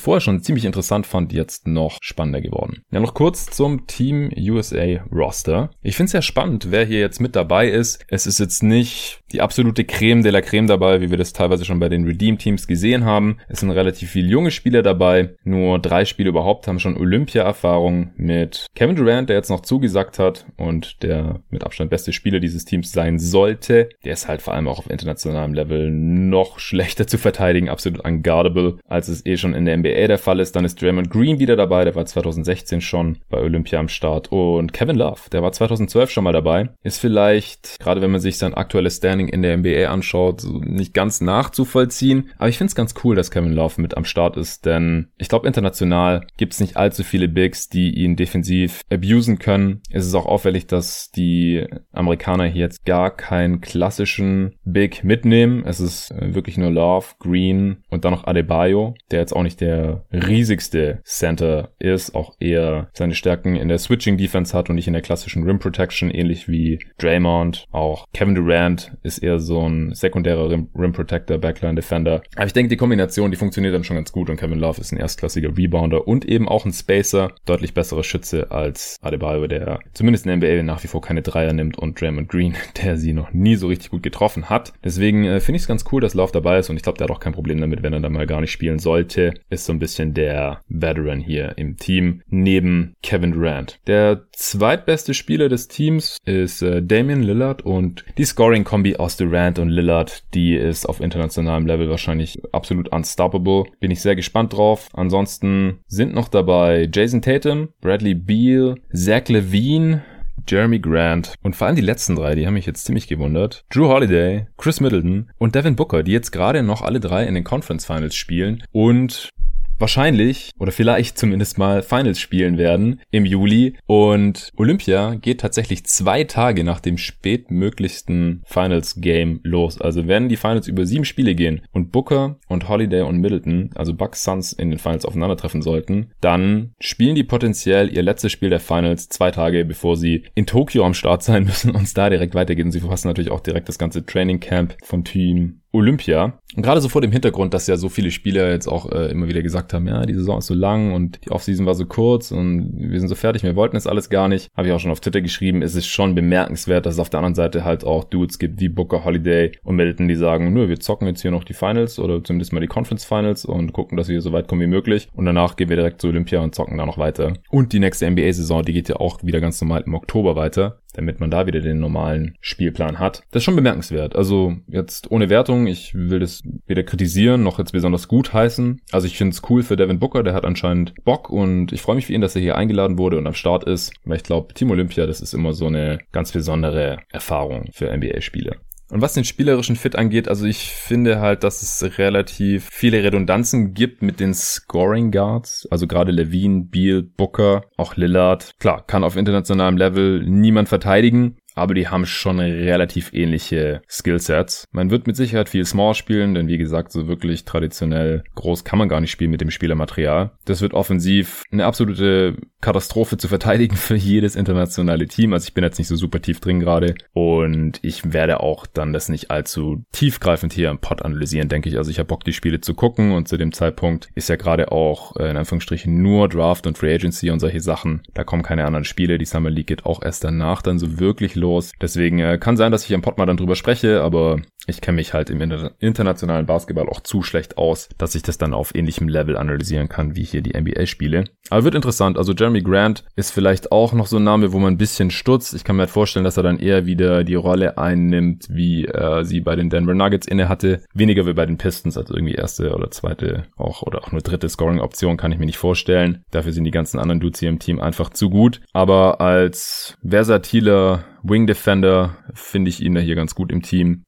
[0.00, 2.82] vorher schon ziemlich interessant fand, jetzt noch spannender geworden.
[2.90, 5.70] Ja, noch kurz zum Team USA Roster.
[5.82, 8.04] Ich finde es sehr spannend, wer hier jetzt mit dabei ist.
[8.08, 11.64] Es ist jetzt nicht die absolute Creme de la Creme dabei, wie wir das teilweise
[11.64, 13.38] schon bei den Redeem-Teams gesehen haben.
[13.48, 15.34] Es sind relativ viele junge Spieler dabei.
[15.44, 20.46] Nur drei Spiele überhaupt haben schon Olympia-Erfahrung mit Kevin Durant, der jetzt noch zugesagt hat
[20.56, 23.88] und der mit Abstand beste Spieler dieses Teams sein sollte.
[24.04, 24.90] Der ist halt vor allem auch auf
[25.26, 30.06] internationalem Level noch schlechter zu verteidigen, absolut unguardable, als es eh schon in der NBA
[30.06, 30.56] der Fall ist.
[30.56, 34.30] Dann ist Draymond Green wieder dabei, der war 2016 schon bei Olympia am Start.
[34.30, 38.38] Und Kevin Love, der war 2012 schon mal dabei, ist vielleicht, gerade wenn man sich
[38.38, 42.30] sein aktuelles Stand Standing in der NBA anschaut, nicht ganz nachzuvollziehen.
[42.38, 45.28] Aber ich finde es ganz cool, dass Kevin Love mit am Start ist, denn ich
[45.28, 49.80] glaube, international gibt es nicht allzu viele Bigs, die ihn defensiv abusen können.
[49.90, 55.64] Es ist auch auffällig, dass die Amerikaner hier jetzt gar keinen klassischen Big mitnehmen.
[55.66, 59.60] Es ist äh, wirklich nur Love, Green und dann noch Adebayo, der jetzt auch nicht
[59.60, 64.86] der riesigste Center ist, auch eher seine Stärken in der Switching Defense hat und nicht
[64.86, 67.64] in der klassischen Rim Protection, ähnlich wie Draymond.
[67.72, 72.22] Auch Kevin Durant ist eher so ein sekundärer Rim, Rim Protector, Backline Defender.
[72.36, 74.92] Aber ich denke, die Kombination, die funktioniert dann schon ganz gut und Kevin Love ist
[74.92, 80.26] ein erstklassiger Rebounder und eben auch ein Spacer, deutlich besserer Schütze als Adebayo, der zumindest
[80.26, 82.54] in der NBA nach wie vor keine Dreier nimmt und Draymond Green,
[82.84, 84.72] der sie noch nie so richtig gut getroffen hat.
[84.84, 87.06] Deswegen äh, finde ich es ganz cool, dass Love dabei ist und ich glaube, der
[87.06, 89.34] hat auch kein Problem damit, wenn er dann mal gar nicht spielen sollte.
[89.50, 93.78] Ist so ein bisschen der Veteran hier im Team neben Kevin Durant.
[93.86, 99.68] Der zweitbeste Spieler des Teams ist äh, Damian Lillard und die Scoring-Kombi aus Durant und
[99.68, 103.64] Lillard, die ist auf internationalem Level wahrscheinlich absolut unstoppable.
[103.80, 104.88] Bin ich sehr gespannt drauf.
[104.92, 110.02] Ansonsten sind noch dabei Jason Tatum, Bradley Beal, Zach Levine,
[110.48, 113.64] Jeremy Grant und vor allem die letzten drei, die haben mich jetzt ziemlich gewundert.
[113.70, 117.44] Drew Holiday, Chris Middleton und Devin Booker, die jetzt gerade noch alle drei in den
[117.44, 119.30] Conference Finals spielen und
[119.78, 123.76] wahrscheinlich oder vielleicht zumindest mal Finals spielen werden im Juli.
[123.86, 129.80] Und Olympia geht tatsächlich zwei Tage nach dem spätmöglichsten Finals Game los.
[129.80, 133.94] Also wenn die Finals über sieben Spiele gehen und Booker und Holiday und Middleton, also
[133.94, 138.60] Bucks Suns in den Finals aufeinandertreffen sollten, dann spielen die potenziell ihr letztes Spiel der
[138.60, 142.64] Finals zwei Tage bevor sie in Tokio am Start sein müssen und da direkt weitergeht.
[142.64, 146.38] Und sie verpassen natürlich auch direkt das ganze Training Camp vom Team Olympia.
[146.56, 149.28] Und gerade so vor dem Hintergrund, dass ja so viele Spieler jetzt auch äh, immer
[149.28, 152.30] wieder gesagt haben, ja, die Saison ist so lang und die Offseason war so kurz
[152.32, 154.48] und wir sind so fertig, wir wollten es alles gar nicht.
[154.56, 157.18] Habe ich auch schon auf Twitter geschrieben, es ist schon bemerkenswert, dass es auf der
[157.18, 160.80] anderen Seite halt auch Dudes gibt wie Booker, Holiday und Middleton, die sagen, nö, wir
[160.80, 164.08] zocken jetzt hier noch die Finals oder zumindest mal die Conference Finals und gucken, dass
[164.08, 165.08] wir so weit kommen wie möglich.
[165.14, 167.34] Und danach gehen wir direkt zu Olympia und zocken da noch weiter.
[167.50, 171.20] Und die nächste NBA-Saison, die geht ja auch wieder ganz normal im Oktober weiter damit
[171.20, 173.22] man da wieder den normalen Spielplan hat.
[173.30, 174.16] Das ist schon bemerkenswert.
[174.16, 178.80] Also jetzt ohne Wertung, ich will das weder kritisieren noch jetzt besonders gut heißen.
[178.92, 181.96] Also ich finde es cool für Devin Booker, der hat anscheinend Bock und ich freue
[181.96, 183.92] mich für ihn, dass er hier eingeladen wurde und am Start ist.
[184.04, 188.56] Weil ich glaube, Team Olympia, das ist immer so eine ganz besondere Erfahrung für NBA-Spieler.
[188.88, 193.74] Und was den spielerischen Fit angeht, also ich finde halt, dass es relativ viele Redundanzen
[193.74, 195.66] gibt mit den Scoring Guards.
[195.72, 198.54] Also gerade Levine, Beal, Booker, auch Lillard.
[198.60, 201.36] Klar, kann auf internationalem Level niemand verteidigen.
[201.56, 204.66] Aber die haben schon relativ ähnliche Skillsets.
[204.70, 208.78] Man wird mit Sicherheit viel Small spielen, denn wie gesagt, so wirklich traditionell groß kann
[208.78, 210.32] man gar nicht spielen mit dem Spielermaterial.
[210.44, 215.32] Das wird offensiv eine absolute Katastrophe zu verteidigen für jedes internationale Team.
[215.32, 218.92] Also ich bin jetzt nicht so super tief drin gerade und ich werde auch dann
[218.92, 221.78] das nicht allzu tiefgreifend hier im Pod analysieren, denke ich.
[221.78, 224.72] Also ich habe Bock, die Spiele zu gucken und zu dem Zeitpunkt ist ja gerade
[224.72, 228.02] auch äh, in Anführungsstrichen nur Draft und Free Agency und solche Sachen.
[228.12, 229.16] Da kommen keine anderen Spiele.
[229.16, 231.45] Die Summer League geht auch erst danach dann so wirklich los.
[231.80, 234.96] Deswegen äh, kann sein, dass ich am Pod mal dann drüber spreche, aber ich kenne
[234.96, 235.40] mich halt im
[235.78, 240.16] internationalen Basketball auch zu schlecht aus, dass ich das dann auf ähnlichem Level analysieren kann
[240.16, 241.24] wie hier die NBA-Spiele.
[241.50, 242.18] Aber wird interessant.
[242.18, 245.54] Also Jeremy Grant ist vielleicht auch noch so ein Name, wo man ein bisschen stutzt.
[245.54, 249.24] Ich kann mir halt vorstellen, dass er dann eher wieder die Rolle einnimmt, wie er
[249.24, 250.82] sie bei den Denver Nuggets inne hatte.
[250.94, 254.48] Weniger wie bei den Pistons, also irgendwie erste oder zweite auch oder auch nur dritte
[254.48, 256.24] Scoring-Option kann ich mir nicht vorstellen.
[256.30, 258.60] Dafür sind die ganzen anderen Dudes hier im Team einfach zu gut.
[258.72, 264.04] Aber als versatiler Wing Defender finde ich ihn da hier ganz gut im Team.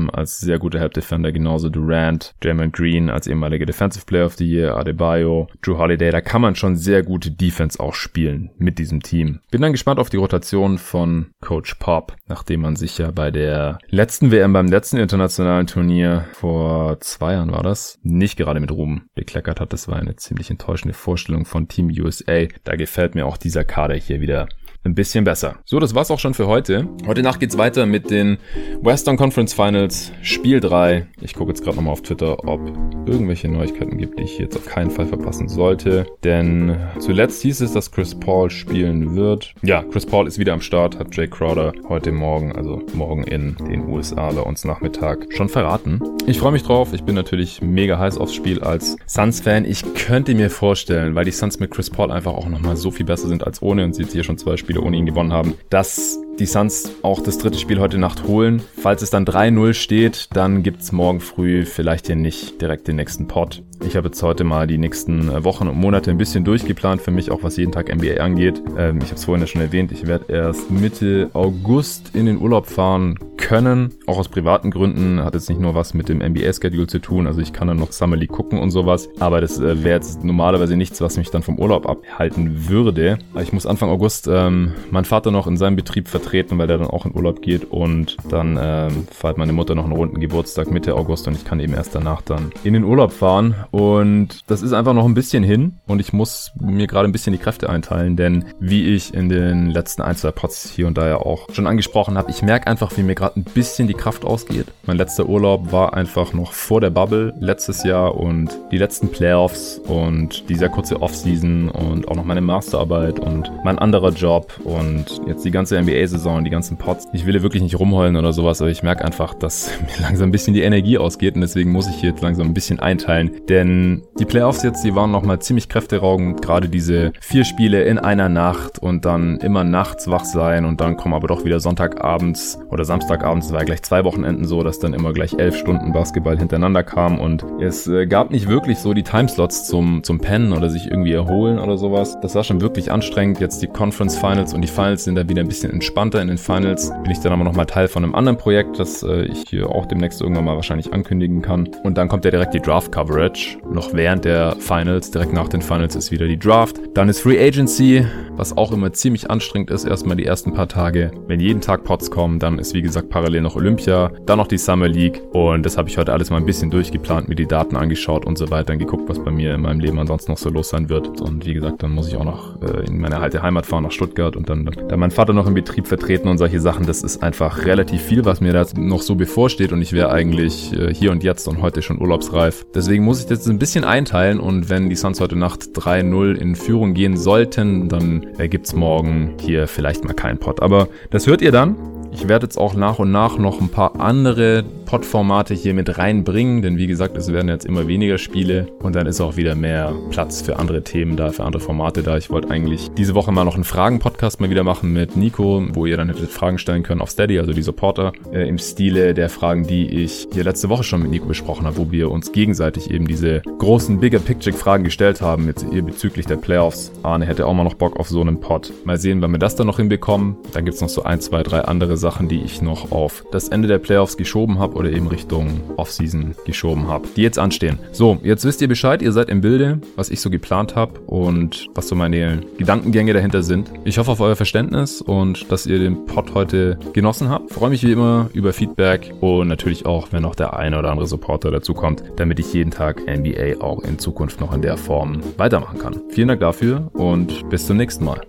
[0.00, 4.34] Tatum als sehr guter Help Defender, genauso Durant, Draymond Green als ehemaliger Defensive Player of
[4.34, 6.10] the Year, Adebayo, Drew Holiday.
[6.10, 9.40] Da kann man schon sehr gute Defense auch spielen mit diesem Team.
[9.50, 13.78] Bin dann gespannt auf die Rotation von Coach Pop, nachdem man sich ja bei der
[13.88, 19.02] letzten WM, beim letzten internationalen Turnier vor zwei Jahren war das, nicht gerade mit Ruhm
[19.14, 19.72] bekleckert hat.
[19.72, 22.46] Das war eine ziemlich enttäuschende Vorstellung von Team USA.
[22.64, 24.48] Da gefällt mir auch dieser Kader hier wieder
[24.84, 25.56] ein bisschen besser.
[25.64, 26.88] So, das war's auch schon für heute.
[27.06, 28.38] Heute Nacht geht's weiter mit den
[28.80, 31.06] Western Conference Finals, Spiel 3.
[31.20, 32.60] Ich gucke jetzt gerade nochmal auf Twitter, ob
[33.06, 36.06] irgendwelche Neuigkeiten gibt, die ich jetzt auf keinen Fall verpassen sollte.
[36.24, 39.54] Denn zuletzt hieß es, dass Chris Paul spielen wird.
[39.62, 43.56] Ja, Chris Paul ist wieder am Start, hat Jay Crowder heute Morgen, also morgen in
[43.56, 46.00] den USA bei uns Nachmittag, schon verraten.
[46.26, 46.94] Ich freue mich drauf.
[46.94, 49.66] Ich bin natürlich mega heiß aufs Spiel als Suns-Fan.
[49.66, 53.04] Ich könnte mir vorstellen, weil die Suns mit Chris Paul einfach auch nochmal so viel
[53.04, 55.32] besser sind als ohne und sie jetzt hier schon zwei Spiele Spiele ohne ihn gewonnen
[55.32, 58.62] haben, dass die Suns auch das dritte Spiel heute Nacht holen.
[58.76, 62.96] Falls es dann 3-0 steht, dann gibt es morgen früh vielleicht hier nicht direkt den
[62.96, 63.62] nächsten Pot.
[63.82, 67.10] Ich habe jetzt heute mal die nächsten äh, Wochen und Monate ein bisschen durchgeplant für
[67.10, 68.62] mich, auch was jeden Tag NBA angeht.
[68.76, 72.40] Ähm, ich habe es vorhin ja schon erwähnt, ich werde erst Mitte August in den
[72.40, 75.24] Urlaub fahren können, auch aus privaten Gründen.
[75.24, 77.92] Hat jetzt nicht nur was mit dem NBA-Schedule zu tun, also ich kann dann noch
[77.92, 81.42] Summer League gucken und sowas, aber das äh, wäre jetzt normalerweise nichts, was mich dann
[81.42, 83.18] vom Urlaub abhalten würde.
[83.40, 86.88] Ich muss Anfang August ähm, meinen Vater noch in seinem Betrieb vertreten, weil der dann
[86.88, 87.70] auch in Urlaub geht.
[87.70, 91.60] Und dann ähm, feiert meine Mutter noch einen runden Geburtstag Mitte August und ich kann
[91.60, 93.54] eben erst danach dann in den Urlaub fahren.
[93.70, 95.78] Und das ist einfach noch ein bisschen hin.
[95.86, 99.70] Und ich muss mir gerade ein bisschen die Kräfte einteilen, denn wie ich in den
[99.70, 102.96] letzten ein, zwei Pots hier und da ja auch schon angesprochen habe, ich merke einfach,
[102.96, 104.66] wie mir gerade ein bisschen die Kraft ausgeht.
[104.86, 109.80] Mein letzter Urlaub war einfach noch vor der Bubble letztes Jahr und die letzten Playoffs
[109.86, 115.20] und die sehr kurze Offseason und auch noch meine Masterarbeit und mein anderer Job und
[115.26, 117.08] jetzt die ganze NBA-Saison, die ganzen Pots.
[117.12, 120.32] Ich will wirklich nicht rumheulen oder sowas, aber ich merke einfach, dass mir langsam ein
[120.32, 124.02] bisschen die Energie ausgeht und deswegen muss ich hier jetzt langsam ein bisschen einteilen, denn
[124.18, 126.42] die Playoffs jetzt, die waren nochmal ziemlich kräfteraubend.
[126.42, 130.96] Gerade diese vier Spiele in einer Nacht und dann immer nachts wach sein und dann
[130.96, 133.46] kommen aber doch wieder Sonntagabends oder Samstagabends.
[133.46, 136.82] Es war ja gleich zwei Wochenenden so, dass dann immer gleich elf Stunden Basketball hintereinander
[136.82, 140.86] kam und es äh, gab nicht wirklich so die Timeslots zum, zum Pennen oder sich
[140.86, 142.18] irgendwie erholen oder sowas.
[142.20, 143.40] Das war schon wirklich anstrengend.
[143.40, 146.22] Jetzt die Conference Finals und die Finals sind da wieder ein bisschen entspannter.
[146.22, 149.24] In den Finals bin ich dann aber nochmal Teil von einem anderen Projekt, das äh,
[149.24, 151.68] ich hier auch demnächst irgendwann mal wahrscheinlich ankündigen kann.
[151.84, 155.10] Und dann kommt ja direkt die Draft Coverage noch während der Finals.
[155.10, 156.80] Direkt nach den Finals ist wieder die Draft.
[156.94, 159.84] Dann ist Free Agency, was auch immer ziemlich anstrengend ist.
[159.84, 161.10] Erstmal die ersten paar Tage.
[161.26, 164.10] Wenn jeden Tag Pots kommen, dann ist wie gesagt parallel noch Olympia.
[164.26, 165.22] Dann noch die Summer League.
[165.32, 168.38] Und das habe ich heute alles mal ein bisschen durchgeplant, mir die Daten angeschaut und
[168.38, 168.72] so weiter.
[168.72, 171.20] Und geguckt, was bei mir in meinem Leben ansonsten noch so los sein wird.
[171.20, 173.92] Und wie gesagt, dann muss ich auch noch äh, in meine alte Heimat fahren, nach
[173.92, 174.36] Stuttgart.
[174.36, 176.86] Und dann, dann mein Vater noch im Betrieb vertreten und solche Sachen.
[176.86, 179.72] Das ist einfach relativ viel, was mir da noch so bevorsteht.
[179.72, 182.64] Und ich wäre eigentlich äh, hier und jetzt und heute schon urlaubsreif.
[182.74, 186.54] Deswegen muss ich das ein bisschen einteilen und wenn die Suns heute Nacht 3-0 in
[186.56, 190.62] Führung gehen sollten, dann es morgen hier vielleicht mal keinen Pot.
[190.62, 191.99] Aber das hört ihr dann.
[192.12, 196.62] Ich werde jetzt auch nach und nach noch ein paar andere Pod-Formate hier mit reinbringen,
[196.62, 199.94] denn wie gesagt, es werden jetzt immer weniger Spiele und dann ist auch wieder mehr
[200.10, 202.16] Platz für andere Themen da, für andere Formate da.
[202.16, 205.86] Ich wollte eigentlich diese Woche mal noch einen Fragen-Podcast mal wieder machen mit Nico, wo
[205.86, 209.28] ihr dann hättet Fragen stellen können auf Steady, also die Supporter, äh, im Stile der
[209.28, 212.90] Fragen, die ich hier letzte Woche schon mit Nico besprochen habe, wo wir uns gegenseitig
[212.90, 216.90] eben diese großen Bigger-Picture-Fragen gestellt haben, jetzt hier bezüglich der Playoffs.
[217.04, 218.72] Arne hätte auch mal noch Bock auf so einen Pod.
[218.84, 220.36] Mal sehen, wann wir das dann noch hinbekommen.
[220.52, 223.48] Dann gibt es noch so ein, zwei, drei andere Sachen, die ich noch auf das
[223.48, 227.78] Ende der Playoffs geschoben habe oder eben Richtung Offseason geschoben habe, die jetzt anstehen.
[227.92, 231.68] So, jetzt wisst ihr Bescheid, ihr seid im Bilde, was ich so geplant habe und
[231.74, 233.70] was so meine Gedankengänge dahinter sind.
[233.84, 237.52] Ich hoffe auf euer Verständnis und dass ihr den Pod heute genossen habt.
[237.52, 241.06] Freue mich wie immer über Feedback und natürlich auch, wenn noch der eine oder andere
[241.06, 245.20] Supporter dazu kommt, damit ich jeden Tag NBA auch in Zukunft noch in der Form
[245.36, 246.00] weitermachen kann.
[246.08, 248.20] Vielen Dank dafür und bis zum nächsten Mal.